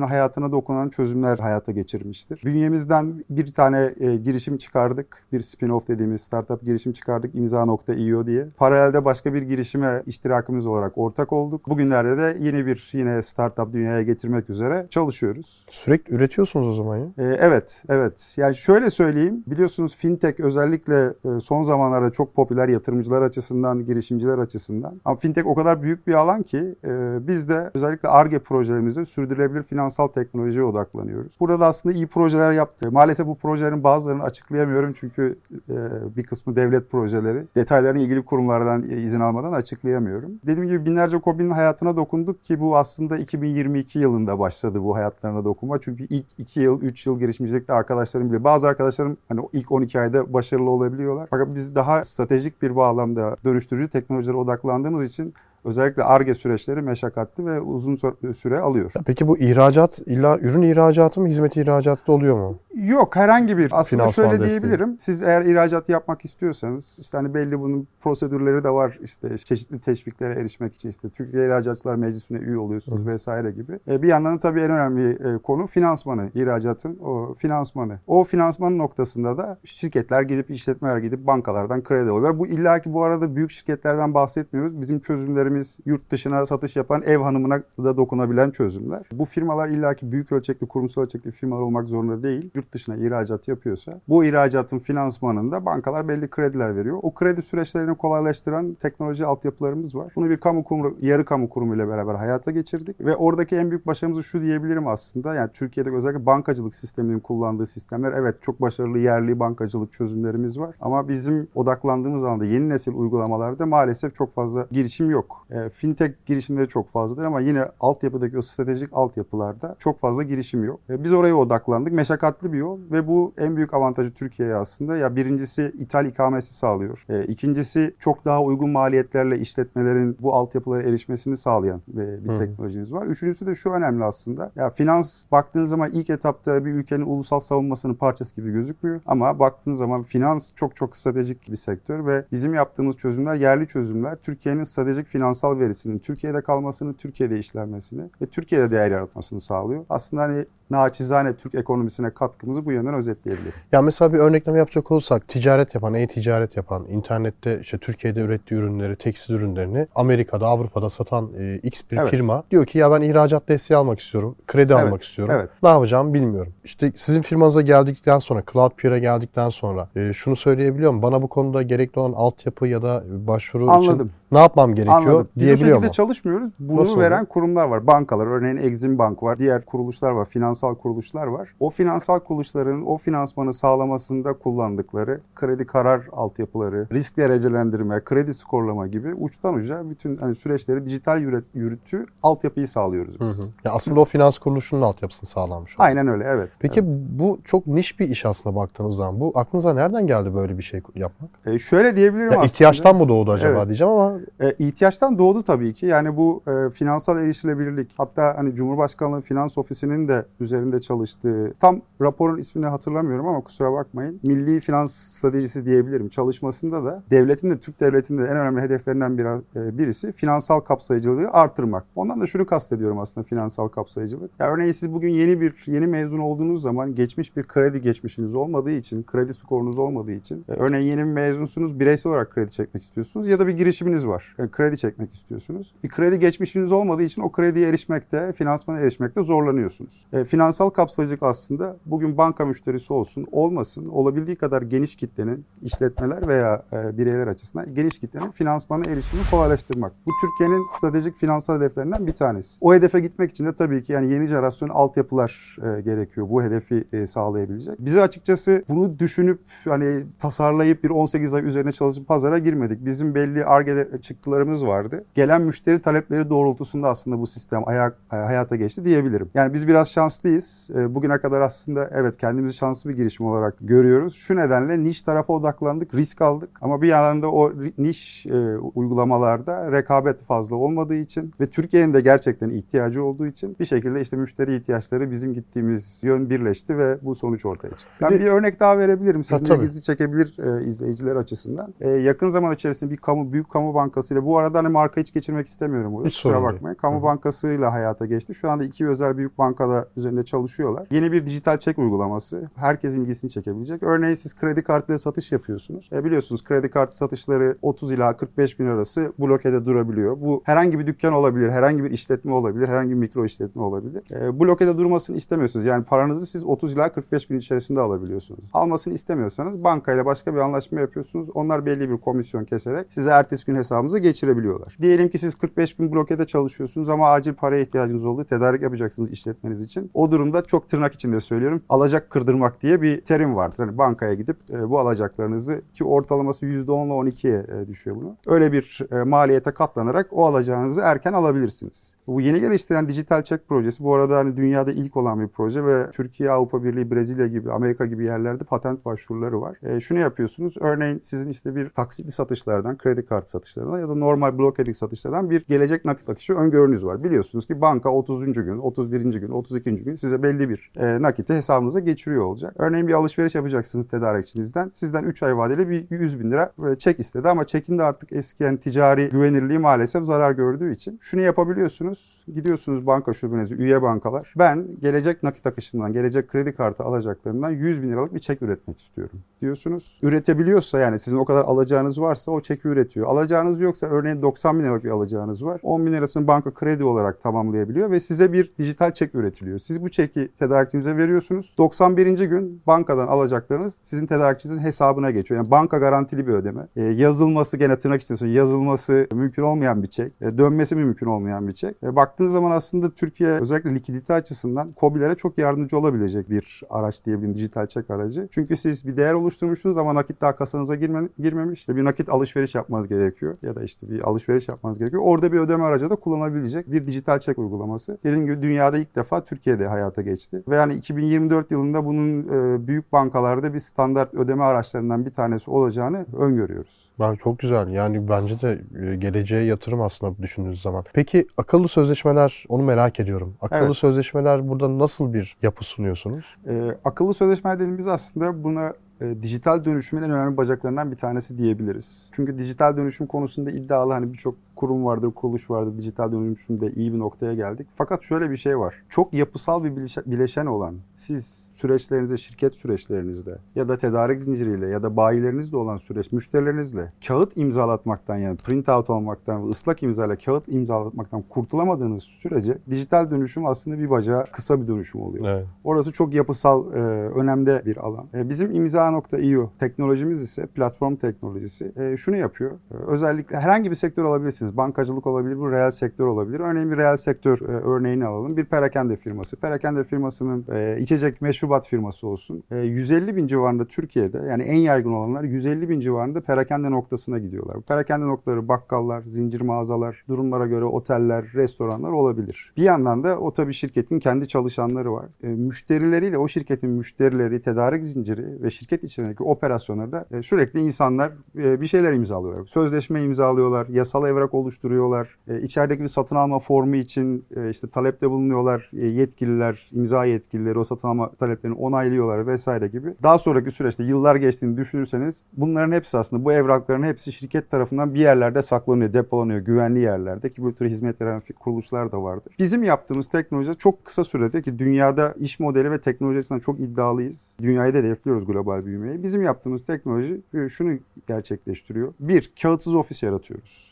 Kobin 0.00 0.12
hayatına 0.12 0.52
dokunan 0.52 0.88
çözümler 0.88 1.38
hayata 1.38 1.72
geçirmiştir. 1.72 2.40
Bünyemizden 2.44 3.24
bir 3.30 3.52
tane 3.52 3.94
e, 4.00 4.16
girişim 4.16 4.56
çıkardık. 4.56 5.24
Bir 5.32 5.40
spin-off 5.40 5.88
dediğimiz 5.88 6.20
startup 6.20 6.62
girişim 6.62 6.92
çıkardık 6.92 7.34
imza.io 7.34 8.26
diye. 8.26 8.46
Paralelde 8.56 9.04
başka 9.04 9.34
bir 9.34 9.42
girişime 9.42 10.02
iştirakımız 10.06 10.66
olarak 10.66 10.98
ortak 10.98 11.32
olduk. 11.32 11.68
Bugünlerde 11.68 12.16
de 12.16 12.38
yeni 12.40 12.66
bir 12.66 12.90
yine 12.92 13.22
startup 13.22 13.72
dünyaya 13.72 14.02
getirmek 14.02 14.50
üzere 14.50 14.86
çalışıyoruz. 14.90 15.66
Sürekli 15.68 16.14
üretiyorsunuz 16.14 16.68
o 16.68 16.72
zaman 16.72 16.96
ya. 16.96 17.06
Ee, 17.18 17.36
evet, 17.40 17.82
evet. 17.88 18.34
Yani 18.36 18.56
şöyle 18.56 18.90
söyleyeyim. 18.90 19.44
Biliyorsunuz 19.46 19.96
fintech 19.96 20.40
özellikle 20.40 21.14
e, 21.24 21.40
son 21.40 21.62
zamanlarda 21.62 22.10
çok 22.10 22.34
popüler 22.34 22.68
yatırımcılar 22.68 23.22
açısından, 23.22 23.86
girişimciler 23.86 24.38
açısından. 24.38 25.00
Ama 25.04 25.16
fintech 25.16 25.46
o 25.46 25.54
kadar 25.54 25.82
büyük 25.82 26.06
bir 26.06 26.14
alan 26.14 26.42
ki 26.42 26.74
e, 26.84 27.18
biz 27.28 27.48
de 27.48 27.70
özellikle 27.74 28.08
ARGE 28.08 28.38
projelerimizde 28.38 29.04
sürdürülebilir 29.04 29.62
finansal 29.90 30.08
teknolojiye 30.08 30.64
odaklanıyoruz. 30.64 31.40
Burada 31.40 31.60
da 31.60 31.66
aslında 31.66 31.94
iyi 31.94 32.06
projeler 32.06 32.52
yaptık. 32.52 32.92
Maalesef 32.92 33.26
bu 33.26 33.38
projelerin 33.38 33.84
bazılarını 33.84 34.22
açıklayamıyorum 34.22 34.92
çünkü 34.92 35.38
e, 35.68 35.76
bir 36.16 36.24
kısmı 36.24 36.56
devlet 36.56 36.90
projeleri. 36.90 37.44
Detaylarını 37.56 38.00
ilgili 38.00 38.24
kurumlardan 38.24 38.82
e, 38.90 39.02
izin 39.02 39.20
almadan 39.20 39.52
açıklayamıyorum. 39.52 40.32
Dediğim 40.46 40.68
gibi 40.68 40.84
binlerce 40.84 41.18
KOBİ'nin 41.18 41.50
hayatına 41.50 41.96
dokunduk 41.96 42.44
ki 42.44 42.60
bu 42.60 42.76
aslında 42.76 43.18
2022 43.18 43.98
yılında 43.98 44.38
başladı 44.38 44.82
bu 44.82 44.96
hayatlarına 44.96 45.44
dokunma. 45.44 45.80
Çünkü 45.80 46.06
ilk 46.10 46.26
2 46.38 46.60
yıl, 46.60 46.82
3 46.82 47.06
yıl 47.06 47.18
girişimcilikte 47.18 47.72
arkadaşlarım 47.72 48.28
bilir. 48.28 48.44
Bazı 48.44 48.68
arkadaşlarım 48.68 49.16
hani 49.28 49.40
ilk 49.52 49.72
12 49.72 50.00
ayda 50.00 50.32
başarılı 50.32 50.70
olabiliyorlar. 50.70 51.26
Fakat 51.30 51.54
biz 51.54 51.74
daha 51.74 52.04
stratejik 52.04 52.62
bir 52.62 52.76
bağlamda 52.76 53.36
dönüştürücü 53.44 53.88
teknolojilere 53.88 54.36
odaklandığımız 54.36 55.04
için 55.04 55.34
özellikle 55.64 56.04
ARGE 56.04 56.34
süreçleri 56.34 56.82
meşakkatli 56.82 57.46
ve 57.46 57.60
uzun 57.60 57.94
süre 58.32 58.58
alıyor. 58.58 58.92
Peki 59.06 59.28
bu 59.28 59.38
ihracat 59.38 59.98
illa 60.06 60.38
ürün 60.38 60.62
ihracatı 60.62 61.20
mı 61.20 61.28
hizmet 61.28 61.56
ihracatı 61.56 62.06
da 62.06 62.12
oluyor 62.12 62.36
mu? 62.36 62.58
Yok 62.74 63.16
herhangi 63.16 63.58
bir. 63.58 63.70
Aslında 63.72 64.02
Finansman 64.02 64.24
şöyle 64.24 64.42
desteği. 64.42 64.60
diyebilirim. 64.60 64.98
Siz 64.98 65.22
eğer 65.22 65.42
ihracat 65.42 65.88
yapmak 65.88 66.24
istiyorsanız 66.24 66.98
işte 67.00 67.16
hani 67.16 67.34
belli 67.34 67.60
bunun 67.60 67.86
prosedürleri 68.00 68.64
de 68.64 68.70
var. 68.70 68.98
İşte 69.02 69.38
çeşitli 69.38 69.80
teşviklere 69.80 70.40
erişmek 70.40 70.74
için 70.74 70.88
işte 70.88 71.08
Türkiye 71.08 71.44
İhracatçılar 71.44 71.94
Meclisi'ne 71.94 72.38
üye 72.38 72.58
oluyorsunuz 72.58 73.06
vesaire 73.06 73.50
gibi. 73.50 73.78
E, 73.88 74.02
bir 74.02 74.08
yandan 74.08 74.34
da 74.34 74.38
tabii 74.38 74.60
en 74.60 74.70
önemli 74.70 75.10
e, 75.10 75.38
konu 75.38 75.66
finansmanı, 75.66 76.30
ihracatın 76.34 76.98
o 76.98 77.34
finansmanı. 77.34 77.98
O 78.06 78.24
finansmanın 78.24 78.78
noktasında 78.78 79.38
da 79.38 79.58
şirketler 79.64 80.22
gidip 80.22 80.50
işletmeler 80.50 80.98
gidip 80.98 81.26
bankalardan 81.26 81.82
kredi 81.82 82.10
alıyorlar. 82.10 82.38
Bu 82.38 82.46
illaki 82.46 82.92
bu 82.92 83.04
arada 83.04 83.36
büyük 83.36 83.50
şirketlerden 83.50 84.14
bahsetmiyoruz. 84.14 84.80
Bizim 84.80 85.00
çözümlerimiz 85.00 85.49
yurt 85.86 86.10
dışına 86.10 86.46
satış 86.46 86.76
yapan 86.76 87.02
ev 87.02 87.18
hanımına 87.18 87.62
da 87.78 87.96
dokunabilen 87.96 88.50
çözümler. 88.50 89.02
Bu 89.12 89.24
firmalar 89.24 89.68
illaki 89.68 90.12
büyük 90.12 90.32
ölçekli, 90.32 90.66
kurumsal 90.66 91.02
ölçekli 91.02 91.30
firmalar 91.30 91.62
olmak 91.62 91.88
zorunda 91.88 92.22
değil. 92.22 92.50
Yurt 92.54 92.72
dışına 92.72 92.96
ihracat 92.96 93.48
yapıyorsa 93.48 93.92
bu 94.08 94.24
ihracatın 94.24 94.78
finansmanında 94.78 95.66
bankalar 95.66 96.08
belli 96.08 96.30
krediler 96.30 96.76
veriyor. 96.76 96.98
O 97.02 97.14
kredi 97.14 97.42
süreçlerini 97.42 97.96
kolaylaştıran 97.96 98.74
teknoloji 98.74 99.26
altyapılarımız 99.26 99.94
var. 99.94 100.08
Bunu 100.16 100.30
bir 100.30 100.36
kamu 100.36 100.64
kurumu, 100.64 100.96
yarı 101.00 101.24
kamu 101.24 101.48
kurumu 101.48 101.74
ile 101.74 101.88
beraber 101.88 102.14
hayata 102.14 102.50
geçirdik 102.50 103.00
ve 103.00 103.16
oradaki 103.16 103.56
en 103.56 103.70
büyük 103.70 103.86
başarımızı 103.86 104.22
şu 104.22 104.42
diyebilirim 104.42 104.88
aslında. 104.88 105.34
Yani 105.34 105.50
Türkiye'de 105.52 105.90
özellikle 105.90 106.26
bankacılık 106.26 106.74
sisteminin 106.74 107.20
kullandığı 107.20 107.66
sistemler 107.66 108.12
evet 108.12 108.42
çok 108.42 108.60
başarılı 108.60 108.98
yerli 108.98 109.40
bankacılık 109.40 109.92
çözümlerimiz 109.92 110.58
var 110.58 110.74
ama 110.80 111.08
bizim 111.08 111.48
odaklandığımız 111.54 112.24
alanda 112.24 112.44
yeni 112.44 112.68
nesil 112.68 112.92
uygulamalarda 112.92 113.66
maalesef 113.66 114.14
çok 114.14 114.34
fazla 114.34 114.66
girişim 114.70 115.10
yok. 115.10 115.39
E, 115.52 115.68
fintech 115.68 116.12
girişimleri 116.26 116.68
çok 116.68 116.88
fazladır 116.88 117.24
ama 117.24 117.40
yine 117.40 117.64
altyapıdaki 117.80 118.38
o 118.38 118.42
stratejik 118.42 118.88
altyapılarda 118.92 119.76
çok 119.78 119.98
fazla 119.98 120.22
girişim 120.22 120.64
yok. 120.64 120.80
E, 120.90 121.04
biz 121.04 121.12
oraya 121.12 121.34
odaklandık. 121.34 121.92
Meşakkatli 121.92 122.52
bir 122.52 122.58
yol 122.58 122.78
ve 122.90 123.08
bu 123.08 123.32
en 123.38 123.56
büyük 123.56 123.74
avantajı 123.74 124.14
Türkiye'ye 124.14 124.54
aslında. 124.54 124.96
Ya 124.96 125.16
birincisi 125.16 125.72
ithal 125.78 126.06
ikamesi 126.06 126.54
sağlıyor. 126.54 127.04
E, 127.08 127.24
ikincisi 127.24 127.94
çok 127.98 128.24
daha 128.24 128.42
uygun 128.42 128.70
maliyetlerle 128.70 129.38
işletmelerin 129.38 130.16
bu 130.20 130.34
altyapılara 130.34 130.82
erişmesini 130.82 131.36
sağlayan 131.36 131.82
e, 131.94 132.24
bir 132.24 132.28
hı. 132.28 132.38
teknolojiniz 132.38 132.92
var. 132.92 133.06
Üçüncüsü 133.06 133.46
de 133.46 133.54
şu 133.54 133.70
önemli 133.70 134.04
aslında. 134.04 134.52
Ya 134.56 134.70
finans 134.70 135.24
baktığın 135.32 135.64
zaman 135.64 135.90
ilk 135.90 136.10
etapta 136.10 136.64
bir 136.64 136.70
ülkenin 136.70 137.04
ulusal 137.06 137.40
savunmasının 137.40 137.94
parçası 137.94 138.36
gibi 138.36 138.52
gözükmüyor. 138.52 139.00
Ama 139.06 139.38
baktığın 139.38 139.74
zaman 139.74 140.02
finans 140.02 140.52
çok 140.54 140.76
çok 140.76 140.96
stratejik 140.96 141.50
bir 141.50 141.56
sektör 141.56 142.06
ve 142.06 142.24
bizim 142.32 142.54
yaptığımız 142.54 142.96
çözümler 142.96 143.34
yerli 143.34 143.66
çözümler. 143.66 144.16
Türkiye'nin 144.22 144.62
stratejik 144.62 145.06
finansal 145.40 145.60
verisinin 145.60 145.98
Türkiye'de 145.98 146.40
kalmasını, 146.40 146.94
Türkiye'de 146.94 147.38
işlenmesini 147.38 148.02
ve 148.22 148.26
Türkiye'de 148.26 148.70
değer 148.70 148.90
yaratmasını 148.90 149.40
sağlıyor. 149.40 149.84
Aslında 149.90 150.22
hani 150.22 150.44
naçizane 150.70 151.36
Türk 151.36 151.54
ekonomisine 151.54 152.10
katkımızı 152.10 152.64
bu 152.64 152.72
yönden 152.72 152.94
özetleyebilirim. 152.94 153.52
Ya 153.72 153.82
mesela 153.82 154.12
bir 154.12 154.18
örnekleme 154.18 154.58
yapacak 154.58 154.90
olursak 154.90 155.28
ticaret 155.28 155.74
yapan, 155.74 155.94
e-ticaret 155.94 156.56
yapan, 156.56 156.86
internette 156.88 157.60
işte 157.60 157.78
Türkiye'de 157.78 158.20
ürettiği 158.20 158.60
ürünleri, 158.60 158.96
tekstil 158.96 159.34
ürünlerini 159.34 159.86
Amerika'da, 159.94 160.46
Avrupa'da 160.46 160.90
satan 160.90 161.30
e, 161.38 161.56
X 161.62 161.82
bir 161.90 161.96
Evet. 161.98 162.10
firma 162.10 162.42
diyor 162.50 162.66
ki 162.66 162.78
ya 162.78 162.90
ben 162.90 163.00
ihracat 163.00 163.48
desteği 163.48 163.76
almak 163.76 164.00
istiyorum, 164.00 164.36
kredi 164.46 164.72
Evet, 164.72 164.84
almak 164.84 165.02
istiyorum. 165.02 165.34
evet. 165.38 165.50
Ne 165.62 165.68
yapacağımı 165.68 166.14
bilmiyorum. 166.14 166.52
İşte 166.64 166.92
sizin 166.96 167.22
firmanıza 167.22 167.62
geldikten 167.62 168.18
sonra, 168.18 168.42
Cloudpeer'e 168.52 168.98
geldikten 168.98 169.48
sonra 169.48 169.88
e, 169.96 170.12
şunu 170.12 170.36
söyleyebiliyor 170.36 170.92
mu? 170.92 171.02
Bana 171.02 171.22
bu 171.22 171.28
konuda 171.28 171.62
gerekli 171.62 172.00
olan 172.00 172.12
altyapı 172.12 172.66
ya 172.66 172.82
da 172.82 173.04
başvuru 173.08 173.64
için 173.64 173.72
Anladım. 173.72 174.10
Ne 174.32 174.38
yapmam 174.38 174.74
gerekiyor 174.74 174.96
Anladım. 174.98 175.28
Biz 175.36 175.42
o 175.42 175.46
diyebiliyor 175.46 175.76
şekilde 175.76 175.86
mu? 175.86 175.92
çalışmıyoruz. 175.92 176.50
Bunu 176.58 176.80
Nasıl 176.80 176.98
veren 177.00 177.12
oluyor? 177.16 177.26
kurumlar 177.28 177.64
var. 177.66 177.86
Bankalar, 177.86 178.26
örneğin 178.26 178.56
Exim 178.56 178.98
Bank 178.98 179.22
var. 179.22 179.38
Diğer 179.38 179.64
kuruluşlar 179.64 180.10
var. 180.10 180.24
Finansal 180.24 180.74
kuruluşlar 180.74 181.26
var. 181.26 181.54
O 181.60 181.70
finansal 181.70 182.18
kuruluşların 182.18 182.86
o 182.86 182.96
finansmanı 182.96 183.52
sağlamasında 183.52 184.32
kullandıkları 184.32 185.18
kredi 185.34 185.66
karar 185.66 186.02
altyapıları, 186.12 186.86
risk 186.92 187.16
derecelendirme, 187.16 188.00
kredi 188.04 188.34
skorlama 188.34 188.86
gibi 188.86 189.14
uçtan 189.14 189.54
uca 189.54 189.90
bütün 189.90 190.16
hani 190.16 190.34
süreçleri 190.34 190.86
dijital 190.86 191.20
yürüt, 191.20 191.44
yürütü 191.54 192.06
altyapıyı 192.22 192.68
sağlıyoruz 192.68 193.14
Hı 193.14 193.24
biz. 193.24 193.38
hı. 193.38 193.42
Ya 193.64 193.72
aslında 193.72 194.00
o 194.00 194.04
finans 194.04 194.38
kuruluşunun 194.38 194.82
altyapısını 194.82 195.28
sağlanmış. 195.28 195.76
oluyor. 195.78 195.88
Aynen 195.88 196.08
öyle 196.08 196.24
evet. 196.24 196.48
Peki 196.58 196.82
bu 197.18 197.38
çok 197.44 197.66
niş 197.66 198.00
bir 198.00 198.08
iş 198.08 198.26
aslında 198.26 198.56
baktığınız 198.56 198.96
zaman. 198.96 199.20
Bu 199.20 199.32
aklınıza 199.34 199.74
nereden 199.74 200.06
geldi 200.06 200.34
böyle 200.34 200.58
bir 200.58 200.62
şey 200.62 200.80
yapmak? 200.94 201.30
Ee, 201.46 201.58
şöyle 201.58 201.96
diyebilirim 201.96 202.24
Ya 202.24 202.30
aslında. 202.30 202.46
ihtiyaçtan 202.46 202.96
mı 202.96 203.08
doğdu 203.08 203.32
acaba 203.32 203.52
Evet. 203.58 203.66
diyeceğim 203.68 203.92
ama 203.92 204.19
E, 204.40 204.54
ihtiyaçtan 204.58 205.18
doğdu 205.18 205.42
tabii 205.42 205.72
ki. 205.74 205.86
Yani 205.86 206.16
bu 206.16 206.42
e, 206.46 206.70
finansal 206.70 207.18
erişilebilirlik 207.24 207.92
hatta 207.96 208.34
hani 208.36 208.54
Cumhurbaşkanlığı 208.54 209.20
Finans 209.20 209.58
Ofisi'nin 209.58 210.08
de 210.08 210.24
üzerinde 210.40 210.80
çalıştığı 210.80 211.54
tam 211.60 211.80
raporun 212.00 212.38
ismini 212.38 212.66
hatırlamıyorum 212.66 213.28
ama 213.28 213.40
kusura 213.40 213.72
bakmayın. 213.72 214.20
Milli 214.26 214.60
Finans 214.60 214.94
Stratejisi 214.94 215.64
diyebilirim. 215.64 216.08
Çalışmasında 216.08 216.84
da 216.84 217.02
devletin 217.10 217.50
de 217.50 217.58
Türk 217.58 217.80
devletinin 217.80 218.18
de 218.18 218.22
en 218.22 218.36
önemli 218.36 218.60
hedeflerinden 218.60 219.18
biraz, 219.18 219.40
e, 219.56 219.78
birisi 219.78 220.12
finansal 220.12 220.60
kapsayıcılığı 220.60 221.28
artırmak. 221.30 221.84
Ondan 221.96 222.20
da 222.20 222.26
şunu 222.26 222.46
kastediyorum 222.46 222.98
aslında 222.98 223.26
finansal 223.26 223.68
kapsayıcılık. 223.68 224.30
Ya 224.38 224.46
örneğin 224.52 224.72
siz 224.72 224.92
bugün 224.92 225.08
yeni 225.08 225.40
bir 225.40 225.54
yeni 225.66 225.86
mezun 225.86 226.18
olduğunuz 226.18 226.62
zaman 226.62 226.94
geçmiş 226.94 227.36
bir 227.36 227.42
kredi 227.42 227.80
geçmişiniz 227.80 228.34
olmadığı 228.34 228.70
için, 228.70 229.02
kredi 229.02 229.34
skorunuz 229.34 229.78
olmadığı 229.78 230.12
için 230.12 230.44
e, 230.48 230.52
örneğin 230.52 230.86
yeni 230.86 231.00
bir 231.00 231.12
mezunsunuz, 231.12 231.80
bireysel 231.80 232.12
olarak 232.12 232.30
kredi 232.30 232.50
çekmek 232.50 232.82
istiyorsunuz 232.82 233.28
ya 233.28 233.38
da 233.38 233.46
bir 233.46 233.52
girişiminiz 233.52 234.06
var. 234.06 234.09
Yani 234.38 234.50
kredi 234.50 234.76
çekmek 234.78 235.14
istiyorsunuz. 235.14 235.74
Bir 235.84 235.88
kredi 235.88 236.18
geçmişiniz 236.18 236.72
olmadığı 236.72 237.02
için 237.02 237.22
o 237.22 237.32
krediye 237.32 237.68
erişmekte, 237.68 238.32
finansmana 238.32 238.80
erişmekte 238.80 239.22
zorlanıyorsunuz. 239.22 240.06
E, 240.12 240.24
finansal 240.24 240.70
kapsayıcılık 240.70 241.22
aslında 241.22 241.76
bugün 241.86 242.16
banka 242.16 242.44
müşterisi 242.44 242.92
olsun, 242.92 243.26
olmasın, 243.32 243.86
olabildiği 243.86 244.36
kadar 244.36 244.62
geniş 244.62 244.96
kitlenin, 244.96 245.44
işletmeler 245.62 246.28
veya 246.28 246.62
e, 246.72 246.98
bireyler 246.98 247.26
açısından 247.26 247.74
geniş 247.74 247.98
kitlenin 247.98 248.30
finansmana 248.30 248.84
erişimini 248.84 249.24
kolaylaştırmak. 249.30 249.92
Bu 250.06 250.10
Türkiye'nin 250.20 250.66
stratejik 250.76 251.16
finansal 251.16 251.56
hedeflerinden 251.56 252.06
bir 252.06 252.12
tanesi. 252.12 252.58
O 252.60 252.74
hedefe 252.74 253.00
gitmek 253.00 253.30
için 253.30 253.46
de 253.46 253.54
tabii 253.54 253.82
ki 253.82 253.92
yani 253.92 254.12
yeni 254.12 254.26
jenerasyon 254.26 254.68
altyapılar 254.68 255.56
e, 255.58 255.80
gerekiyor 255.80 256.28
bu 256.30 256.42
hedefi 256.42 256.84
e, 256.92 257.06
sağlayabilecek. 257.06 257.74
Bize 257.78 258.02
açıkçası 258.02 258.64
bunu 258.68 258.98
düşünüp 258.98 259.40
hani 259.64 260.04
tasarlayıp 260.18 260.84
bir 260.84 260.90
18 260.90 261.34
ay 261.34 261.46
üzerine 261.46 261.72
çalışıp 261.72 262.08
pazara 262.08 262.38
girmedik. 262.38 262.84
Bizim 262.84 263.14
belli 263.14 263.44
ARGE 263.44 263.88
çıktılarımız 264.00 264.66
vardı. 264.66 265.04
Gelen 265.14 265.42
müşteri 265.42 265.82
talepleri 265.82 266.30
doğrultusunda 266.30 266.88
aslında 266.88 267.18
bu 267.18 267.26
sistem 267.26 267.62
ayak, 267.68 267.92
e, 268.12 268.16
hayata 268.16 268.56
geçti 268.56 268.84
diyebilirim. 268.84 269.30
Yani 269.34 269.54
biz 269.54 269.68
biraz 269.68 269.90
şanslıyız. 269.90 270.70
E, 270.76 270.94
Bugüne 270.94 271.18
kadar 271.18 271.40
aslında 271.40 271.90
evet 271.94 272.16
kendimizi 272.16 272.54
şanslı 272.54 272.90
bir 272.90 272.96
girişim 272.96 273.26
olarak 273.26 273.54
görüyoruz. 273.60 274.14
Şu 274.14 274.36
nedenle 274.36 274.84
niş 274.84 275.02
tarafa 275.02 275.32
odaklandık, 275.32 275.94
risk 275.94 276.22
aldık. 276.22 276.50
Ama 276.60 276.82
bir 276.82 276.88
yandan 276.88 277.22
da 277.22 277.30
o 277.32 277.52
niş 277.78 278.26
e, 278.26 278.56
uygulamalarda 278.94 279.72
rekabet 279.72 280.22
fazla 280.22 280.56
olmadığı 280.56 280.94
için 280.94 281.32
ve 281.40 281.46
Türkiye'nin 281.46 281.94
de 281.94 282.00
gerçekten 282.00 282.50
ihtiyacı 282.50 283.04
olduğu 283.04 283.26
için 283.26 283.56
bir 283.60 283.64
şekilde 283.64 284.00
işte 284.00 284.16
müşteri 284.16 284.56
ihtiyaçları 284.56 285.10
bizim 285.10 285.34
gittiğimiz 285.34 286.04
yön 286.04 286.30
birleşti 286.30 286.78
ve 286.78 286.98
bu 287.02 287.14
sonuç 287.14 287.46
ortaya 287.46 287.68
çıktı. 287.70 287.86
Ben 288.00 288.10
Bir 288.10 288.14
de- 288.14 288.20
bir 288.20 288.26
örnek 288.26 288.60
daha 288.60 288.78
verebilirim. 288.78 289.24
Sizin 289.24 289.44
tabii. 289.44 289.56
ilginizi 289.56 289.82
çekebilir 289.82 290.34
e, 290.60 290.64
izleyiciler 290.64 291.16
açısından. 291.16 291.74
E, 291.80 291.88
yakın 291.90 292.28
zaman 292.28 292.54
içerisinde 292.54 292.90
bir 292.90 292.96
kamu 292.96 293.32
büyük 293.32 293.50
kamu 293.50 293.74
bankasıyla 293.90 294.24
bu 294.24 294.38
arada 294.38 294.58
hani 294.58 294.68
marka 294.68 295.00
hiç 295.00 295.12
geçirmek 295.12 295.46
istemiyorum 295.46 295.94
burada. 295.94 296.08
Hiç 296.08 296.16
Kusura 296.16 296.42
bakmayın. 296.42 296.76
Kamu 296.76 296.96
Hı 296.96 297.00
hı. 297.00 297.02
bankasıyla 297.02 297.72
hayata 297.72 298.06
geçti. 298.06 298.34
Şu 298.34 298.50
anda 298.50 298.64
iki 298.64 298.88
özel 298.88 299.16
büyük 299.16 299.38
bankada 299.38 299.88
üzerinde 299.96 300.24
çalışıyorlar. 300.24 300.86
Yeni 300.90 301.12
bir 301.12 301.26
dijital 301.26 301.58
çek 301.58 301.78
uygulaması. 301.78 302.50
Herkesin 302.56 303.04
ilgisini 303.04 303.30
çekebilecek. 303.30 303.82
Örneğin 303.82 304.14
siz 304.14 304.34
kredi 304.34 304.62
kartıyla 304.62 304.98
satış 304.98 305.32
yapıyorsunuz. 305.32 305.90
E, 305.92 306.04
biliyorsunuz 306.04 306.44
kredi 306.44 306.70
kartı 306.70 306.96
satışları 306.96 307.58
30 307.62 307.92
ila 307.92 308.16
45 308.16 308.56
gün 308.56 308.66
arası 308.66 309.12
blokede 309.18 309.66
durabiliyor. 309.66 310.20
Bu 310.20 310.42
herhangi 310.44 310.78
bir 310.78 310.86
dükkan 310.86 311.12
olabilir, 311.12 311.50
herhangi 311.50 311.84
bir 311.84 311.90
işletme 311.90 312.32
olabilir, 312.32 312.68
herhangi 312.68 312.90
bir 312.90 312.94
mikro 312.94 313.24
işletme 313.24 313.62
olabilir. 313.62 314.02
E, 314.12 314.40
blokede 314.40 314.78
durmasını 314.78 315.16
istemiyorsunuz. 315.16 315.66
Yani 315.66 315.84
paranızı 315.84 316.26
siz 316.26 316.44
30 316.44 316.72
ila 316.72 316.92
45 316.92 317.26
gün 317.26 317.38
içerisinde 317.38 317.80
alabiliyorsunuz. 317.80 318.50
Almasını 318.52 318.94
istemiyorsanız 318.94 319.64
bankayla 319.64 320.06
başka 320.06 320.34
bir 320.34 320.38
anlaşma 320.38 320.80
yapıyorsunuz. 320.80 321.28
Onlar 321.34 321.66
belli 321.66 321.90
bir 321.90 321.96
komisyon 321.96 322.44
keserek 322.44 322.86
size 322.92 323.10
ertesi 323.10 323.46
gün 323.46 323.56
hesabınıza 323.70 323.98
geçirebiliyorlar. 323.98 324.76
Diyelim 324.80 325.08
ki 325.08 325.18
siz 325.18 325.34
45 325.34 325.74
gün 325.74 325.92
blokede 325.92 326.24
çalışıyorsunuz 326.24 326.90
ama 326.90 327.10
acil 327.10 327.34
paraya 327.34 327.62
ihtiyacınız 327.62 328.04
oldu. 328.04 328.24
Tedarik 328.24 328.62
yapacaksınız 328.62 329.10
işletmeniz 329.10 329.62
için. 329.62 329.90
O 329.94 330.10
durumda 330.10 330.42
çok 330.42 330.68
tırnak 330.68 330.94
içinde 330.94 331.20
söylüyorum. 331.20 331.62
Alacak 331.68 332.10
kırdırmak 332.10 332.62
diye 332.62 332.82
bir 332.82 333.00
terim 333.00 333.36
vardır. 333.36 333.56
Hani 333.56 333.78
bankaya 333.78 334.14
gidip 334.14 334.36
e, 334.50 334.70
bu 334.70 334.78
alacaklarınızı 334.78 335.62
ki 335.74 335.84
ortalaması 335.84 336.46
%10 336.46 336.52
ile 336.52 337.10
12'ye 337.10 337.46
e, 337.62 337.68
düşüyor 337.68 337.96
bunu. 337.96 338.16
Öyle 338.26 338.52
bir 338.52 338.80
e, 338.92 339.02
maliyete 339.02 339.50
katlanarak 339.50 340.08
o 340.10 340.26
alacağınızı 340.26 340.80
erken 340.80 341.12
alabilirsiniz. 341.12 341.94
Bu 342.10 342.20
yeni 342.20 342.40
geliştiren 342.40 342.88
dijital 342.88 343.22
çek 343.22 343.48
projesi 343.48 343.84
bu 343.84 343.94
arada 343.94 344.16
hani 344.16 344.36
dünyada 344.36 344.72
ilk 344.72 344.96
olan 344.96 345.20
bir 345.20 345.28
proje 345.28 345.64
ve 345.64 345.90
Türkiye, 345.90 346.30
Avrupa 346.30 346.64
Birliği, 346.64 346.90
Brezilya 346.90 347.26
gibi, 347.26 347.52
Amerika 347.52 347.86
gibi 347.86 348.04
yerlerde 348.04 348.44
patent 348.44 348.84
başvuruları 348.84 349.40
var. 349.40 349.56
E, 349.62 349.80
şunu 349.80 349.98
yapıyorsunuz. 349.98 350.54
Örneğin 350.60 350.98
sizin 350.98 351.30
işte 351.30 351.56
bir 351.56 351.68
taksitli 351.68 352.10
satışlardan, 352.10 352.78
kredi 352.78 353.06
kartı 353.06 353.30
satışlarından 353.30 353.78
ya 353.78 353.88
da 353.88 353.94
normal 353.94 354.38
blokedik 354.38 354.76
satışlardan 354.76 355.30
bir 355.30 355.44
gelecek 355.48 355.84
nakit 355.84 356.08
akışı 356.08 356.34
öngörünüz 356.34 356.84
var. 356.84 357.04
Biliyorsunuz 357.04 357.46
ki 357.46 357.60
banka 357.60 357.90
30. 357.90 358.32
gün, 358.32 358.58
31. 358.58 359.20
gün, 359.20 359.30
32. 359.30 359.84
gün 359.84 359.96
size 359.96 360.22
belli 360.22 360.48
bir 360.48 360.72
e, 360.76 361.02
nakiti 361.02 361.34
hesabınıza 361.34 361.80
geçiriyor 361.80 362.24
olacak. 362.24 362.54
Örneğin 362.58 362.88
bir 362.88 362.94
alışveriş 362.94 363.34
yapacaksınız 363.34 363.88
tedarikçinizden. 363.88 364.70
Sizden 364.74 365.04
3 365.04 365.22
ay 365.22 365.36
vadeli 365.36 365.68
bir 365.68 365.86
100 365.90 366.20
bin 366.20 366.30
lira 366.30 366.52
e, 366.72 366.76
çek 366.76 367.00
istedi 367.00 367.28
ama 367.28 367.44
çekin 367.44 367.78
de 367.78 367.82
artık 367.82 368.12
eskiyen 368.12 368.56
ticari 368.56 369.10
güvenirliği 369.10 369.58
maalesef 369.58 370.04
zarar 370.04 370.32
gördüğü 370.32 370.72
için 370.72 370.98
şunu 371.02 371.20
yapabiliyorsunuz. 371.20 371.99
Yapıyorsunuz? 372.00 372.34
Gidiyorsunuz 372.34 372.86
banka 372.86 373.12
şubenize, 373.12 373.54
üye 373.54 373.82
bankalar. 373.82 374.32
Ben 374.38 374.66
gelecek 374.80 375.22
nakit 375.22 375.46
akışından, 375.46 375.92
gelecek 375.92 376.28
kredi 376.28 376.52
kartı 376.54 376.84
alacaklarından 376.84 377.50
100 377.50 377.82
bin 377.82 377.90
liralık 377.90 378.14
bir 378.14 378.20
çek 378.20 378.42
üretmek 378.42 378.80
istiyorum 378.80 379.18
diyorsunuz. 379.40 380.00
Üretebiliyorsa 380.02 380.78
yani 380.78 380.98
sizin 380.98 381.16
o 381.16 381.24
kadar 381.24 381.44
alacağınız 381.44 382.00
varsa 382.00 382.32
o 382.32 382.40
çeki 382.40 382.68
üretiyor. 382.68 383.06
Alacağınız 383.06 383.60
yoksa 383.60 383.86
örneğin 383.86 384.22
90 384.22 384.58
bin 384.58 384.64
liralık 384.64 384.84
bir 384.84 384.90
alacağınız 384.90 385.44
var. 385.44 385.60
10 385.62 385.86
bin 385.86 385.92
lirasını 385.92 386.26
banka 386.26 386.54
kredi 386.54 386.84
olarak 386.84 387.22
tamamlayabiliyor 387.22 387.90
ve 387.90 388.00
size 388.00 388.32
bir 388.32 388.52
dijital 388.58 388.94
çek 388.94 389.14
üretiliyor. 389.14 389.58
Siz 389.58 389.82
bu 389.82 389.88
çeki 389.88 390.28
tedarikçinize 390.38 390.96
veriyorsunuz. 390.96 391.54
91. 391.58 392.18
gün 392.18 392.62
bankadan 392.66 393.06
alacaklarınız 393.06 393.78
sizin 393.82 394.06
tedarikçinizin 394.06 394.62
hesabına 394.62 395.10
geçiyor. 395.10 395.40
Yani 395.40 395.50
banka 395.50 395.78
garantili 395.78 396.26
bir 396.26 396.32
ödeme. 396.32 396.60
E, 396.76 396.82
yazılması 396.82 397.56
gene 397.56 397.78
tırnak 397.78 398.02
içinde 398.02 398.28
yazılması 398.28 399.06
mümkün 399.12 399.42
olmayan 399.42 399.82
bir 399.82 399.88
çek. 399.88 400.12
E, 400.20 400.38
dönmesi 400.38 400.76
mümkün 400.76 401.06
olmayan 401.06 401.48
bir 401.48 401.52
çek. 401.52 401.76
E, 401.82 401.89
baktığınız 401.96 402.32
zaman 402.32 402.50
aslında 402.50 402.90
Türkiye 402.90 403.30
özellikle 403.30 403.74
likidite 403.74 404.14
açısından 404.14 404.70
COBİ'lere 404.80 405.14
çok 405.14 405.38
yardımcı 405.38 405.78
olabilecek 405.78 406.30
bir 406.30 406.62
araç 406.70 407.04
diyebilirim 407.04 407.34
dijital 407.34 407.66
çek 407.66 407.90
aracı. 407.90 408.28
Çünkü 408.30 408.56
siz 408.56 408.86
bir 408.86 408.96
değer 408.96 409.14
oluşturmuşsunuz 409.14 409.78
ama 409.78 409.94
nakit 409.94 410.20
daha 410.20 410.36
kasanıza 410.36 410.74
girme, 410.74 411.08
girmemiş. 411.18 411.68
Bir 411.68 411.84
nakit 411.84 412.08
alışveriş 412.08 412.54
yapmanız 412.54 412.88
gerekiyor 412.88 413.36
ya 413.42 413.56
da 413.56 413.62
işte 413.62 413.90
bir 413.90 414.00
alışveriş 414.00 414.48
yapmanız 414.48 414.78
gerekiyor. 414.78 415.02
Orada 415.04 415.32
bir 415.32 415.38
ödeme 415.38 415.64
aracı 415.64 415.90
da 415.90 415.96
kullanabilecek 415.96 416.72
bir 416.72 416.86
dijital 416.86 417.18
çek 417.18 417.38
uygulaması. 417.38 417.98
Dediğim 418.04 418.24
gibi 418.24 418.42
dünyada 418.42 418.78
ilk 418.78 418.96
defa 418.96 419.24
Türkiye'de 419.24 419.66
hayata 419.66 420.02
geçti. 420.02 420.42
Ve 420.48 420.56
yani 420.56 420.74
2024 420.74 421.50
yılında 421.50 421.84
bunun 421.84 422.22
e, 422.22 422.66
büyük 422.66 422.92
bankalarda 422.92 423.54
bir 423.54 423.58
standart 423.58 424.14
ödeme 424.14 424.44
araçlarından 424.44 425.06
bir 425.06 425.10
tanesi 425.10 425.50
olacağını 425.50 426.06
öngörüyoruz. 426.18 426.90
Ben 427.00 427.14
çok 427.14 427.38
güzel. 427.38 427.68
Yani 427.68 428.08
bence 428.08 428.40
de 428.42 428.60
e, 428.80 428.96
geleceğe 428.96 429.44
yatırım 429.44 429.80
aslında 429.80 430.22
düşündüğünüz 430.22 430.62
zaman. 430.62 430.84
Peki 430.92 431.26
akıllı 431.36 431.68
sözleşmeler 431.70 432.44
onu 432.48 432.62
merak 432.62 433.00
ediyorum. 433.00 433.34
Akıllı 433.40 433.64
Evet. 433.64 433.76
sözleşmeler 433.76 434.48
burada 434.48 434.78
nasıl 434.78 435.12
bir 435.12 435.36
yapı 435.42 435.64
sunuyorsunuz? 435.64 436.36
E, 436.48 436.76
akıllı 436.84 437.14
sözleşmeler 437.14 437.58
dediğimiz 437.58 437.88
aslında 437.88 438.44
buna 438.44 438.72
e, 439.00 439.22
dijital 439.22 439.64
dönüşümün 439.64 440.02
en 440.02 440.10
önemli 440.10 440.36
bacaklarından 440.36 440.90
bir 440.92 440.96
tanesi 440.96 441.38
diyebiliriz. 441.38 442.10
Çünkü 442.12 442.38
dijital 442.38 442.76
dönüşüm 442.76 443.06
konusunda 443.06 443.50
iddialı 443.50 443.92
hani 443.92 444.12
birçok 444.12 444.34
kurum 444.60 444.84
vardır, 444.84 445.10
kuruluş 445.10 445.50
vardır. 445.50 445.78
Dijital 445.78 446.12
dönüşümde 446.12 446.70
iyi 446.70 446.92
bir 446.92 446.98
noktaya 446.98 447.34
geldik. 447.34 447.66
Fakat 447.74 448.02
şöyle 448.02 448.30
bir 448.30 448.36
şey 448.36 448.58
var. 448.58 448.74
Çok 448.88 449.12
yapısal 449.12 449.64
bir 449.64 449.76
bileşen- 450.06 450.46
olan 450.46 450.74
siz 450.94 451.50
süreçlerinizde, 451.52 452.16
şirket 452.16 452.54
süreçlerinizde 452.54 453.38
ya 453.54 453.68
da 453.68 453.78
tedarik 453.78 454.22
zinciriyle 454.22 454.66
ya 454.66 454.82
da 454.82 454.96
bayilerinizle 454.96 455.56
olan 455.56 455.76
süreç, 455.76 456.12
müşterilerinizle 456.12 456.92
kağıt 457.06 457.36
imzalatmaktan 457.36 458.16
yani 458.16 458.36
print 458.36 458.68
out 458.68 458.90
olmaktan, 458.90 459.48
ıslak 459.48 459.82
imzayla 459.82 460.16
kağıt 460.16 460.48
imzalatmaktan 460.48 461.22
kurtulamadığınız 461.28 462.02
sürece 462.02 462.58
dijital 462.70 463.10
dönüşüm 463.10 463.46
aslında 463.46 463.78
bir 463.78 463.90
bacağı 463.90 464.24
kısa 464.32 464.62
bir 464.62 464.66
dönüşüm 464.66 465.00
oluyor. 465.00 465.28
Evet. 465.28 465.46
Orası 465.64 465.92
çok 465.92 466.14
yapısal, 466.14 466.72
e, 466.72 466.76
önemde 467.20 467.62
bir 467.66 467.76
alan. 467.76 468.06
E, 468.14 468.28
bizim 468.28 468.54
imza.io 468.54 469.50
teknolojimiz 469.60 470.22
ise 470.22 470.46
platform 470.46 470.96
teknolojisi. 470.96 471.72
E, 471.76 471.96
şunu 471.96 472.16
yapıyor. 472.16 472.50
E, 472.50 472.74
özellikle 472.74 473.36
herhangi 473.40 473.70
bir 473.70 473.76
sektör 473.76 474.04
alabilirsiniz. 474.04 474.49
Bankacılık 474.56 475.06
olabilir, 475.06 475.38
bu 475.38 475.52
reel 475.52 475.70
sektör 475.70 476.06
olabilir. 476.06 476.40
Örneğin 476.40 476.70
bir 476.70 476.76
reel 476.76 476.96
sektör 476.96 477.40
e, 477.40 477.52
örneğini 477.52 478.06
alalım. 478.06 478.36
Bir 478.36 478.44
perakende 478.44 478.96
firması. 478.96 479.36
Perakende 479.36 479.84
firmasının 479.84 480.46
e, 480.52 480.80
içecek 480.80 481.22
meşrubat 481.22 481.68
firması 481.68 482.06
olsun. 482.06 482.42
E, 482.50 482.56
150 482.58 483.16
bin 483.16 483.26
civarında 483.26 483.64
Türkiye'de 483.64 484.22
yani 484.28 484.42
en 484.42 484.56
yaygın 484.56 484.92
olanlar 484.92 485.24
150 485.24 485.68
bin 485.68 485.80
civarında 485.80 486.20
perakende 486.20 486.70
noktasına 486.70 487.18
gidiyorlar. 487.18 487.56
Bu 487.56 487.62
perakende 487.62 488.06
noktaları 488.06 488.48
bakkallar, 488.48 489.02
zincir 489.02 489.40
mağazalar, 489.40 490.04
durumlara 490.08 490.46
göre 490.46 490.64
oteller, 490.64 491.24
restoranlar 491.34 491.92
olabilir. 491.92 492.52
Bir 492.56 492.62
yandan 492.62 493.04
da 493.04 493.18
o 493.18 493.32
tabii 493.32 493.54
şirketin 493.54 493.98
kendi 493.98 494.28
çalışanları 494.28 494.92
var. 494.92 495.06
E, 495.22 495.26
müşterileriyle 495.26 496.18
o 496.18 496.28
şirketin 496.28 496.70
müşterileri, 496.70 497.42
tedarik 497.42 497.84
zinciri 497.84 498.42
ve 498.42 498.50
şirket 498.50 498.84
içindeki 498.84 499.22
operasyonlarda 499.22 500.06
e, 500.10 500.22
sürekli 500.22 500.60
insanlar 500.60 501.12
e, 501.38 501.60
bir 501.60 501.66
şeyler 501.66 501.92
imzalıyorlar. 501.92 502.46
Sözleşme 502.46 503.02
imzalıyorlar, 503.02 503.66
yasal 503.66 504.08
evrak 504.08 504.29
oluşturuyorlar. 504.34 505.16
E, 505.28 505.42
içerideki 505.42 505.82
bir 505.82 505.88
satın 505.88 506.16
alma 506.16 506.38
formu 506.38 506.76
için 506.76 507.24
e, 507.36 507.50
işte 507.50 507.68
talepte 507.68 508.10
bulunuyorlar. 508.10 508.70
E, 508.76 508.86
yetkililer, 508.86 509.68
imza 509.72 510.04
yetkilileri 510.04 510.58
o 510.58 510.64
satın 510.64 510.88
alma 510.88 511.10
taleplerini 511.10 511.58
onaylıyorlar 511.58 512.26
vesaire 512.26 512.68
gibi. 512.68 512.94
Daha 513.02 513.18
sonraki 513.18 513.50
süreçte 513.50 513.84
yıllar 513.84 514.16
geçtiğini 514.16 514.56
düşünürseniz 514.56 515.22
bunların 515.32 515.72
hepsi 515.72 515.98
aslında 515.98 516.24
bu 516.24 516.32
evrakların 516.32 516.82
hepsi 516.82 517.12
şirket 517.12 517.50
tarafından 517.50 517.94
bir 517.94 518.00
yerlerde 518.00 518.42
saklanıyor, 518.42 518.92
depolanıyor 518.92 519.40
güvenli 519.40 519.80
yerlerde 519.80 520.32
ki 520.32 520.42
bu 520.42 520.54
tür 520.54 520.66
hizmet 520.66 521.00
veren 521.00 521.22
kuruluşlar 521.40 521.92
da 521.92 522.02
vardır. 522.02 522.34
Bizim 522.38 522.62
yaptığımız 522.62 523.08
teknoloji 523.08 523.54
çok 523.58 523.84
kısa 523.84 524.04
sürede 524.04 524.42
ki 524.42 524.58
dünyada 524.58 525.14
iş 525.18 525.40
modeli 525.40 525.70
ve 525.70 525.80
teknoloji 525.80 526.18
açısından 526.18 526.40
çok 526.40 526.60
iddialıyız. 526.60 527.36
Dünyayı 527.42 527.74
da 527.74 527.78
hedefliyoruz 527.78 528.26
global 528.26 528.64
büyümeyi. 528.64 529.02
Bizim 529.02 529.22
yaptığımız 529.22 529.64
teknoloji 529.64 530.20
e, 530.34 530.48
şunu 530.48 530.78
gerçekleştiriyor. 531.06 531.94
Bir, 532.00 532.32
kağıtsız 532.42 532.74
ofis 532.74 533.02
yaratıyoruz. 533.02 533.70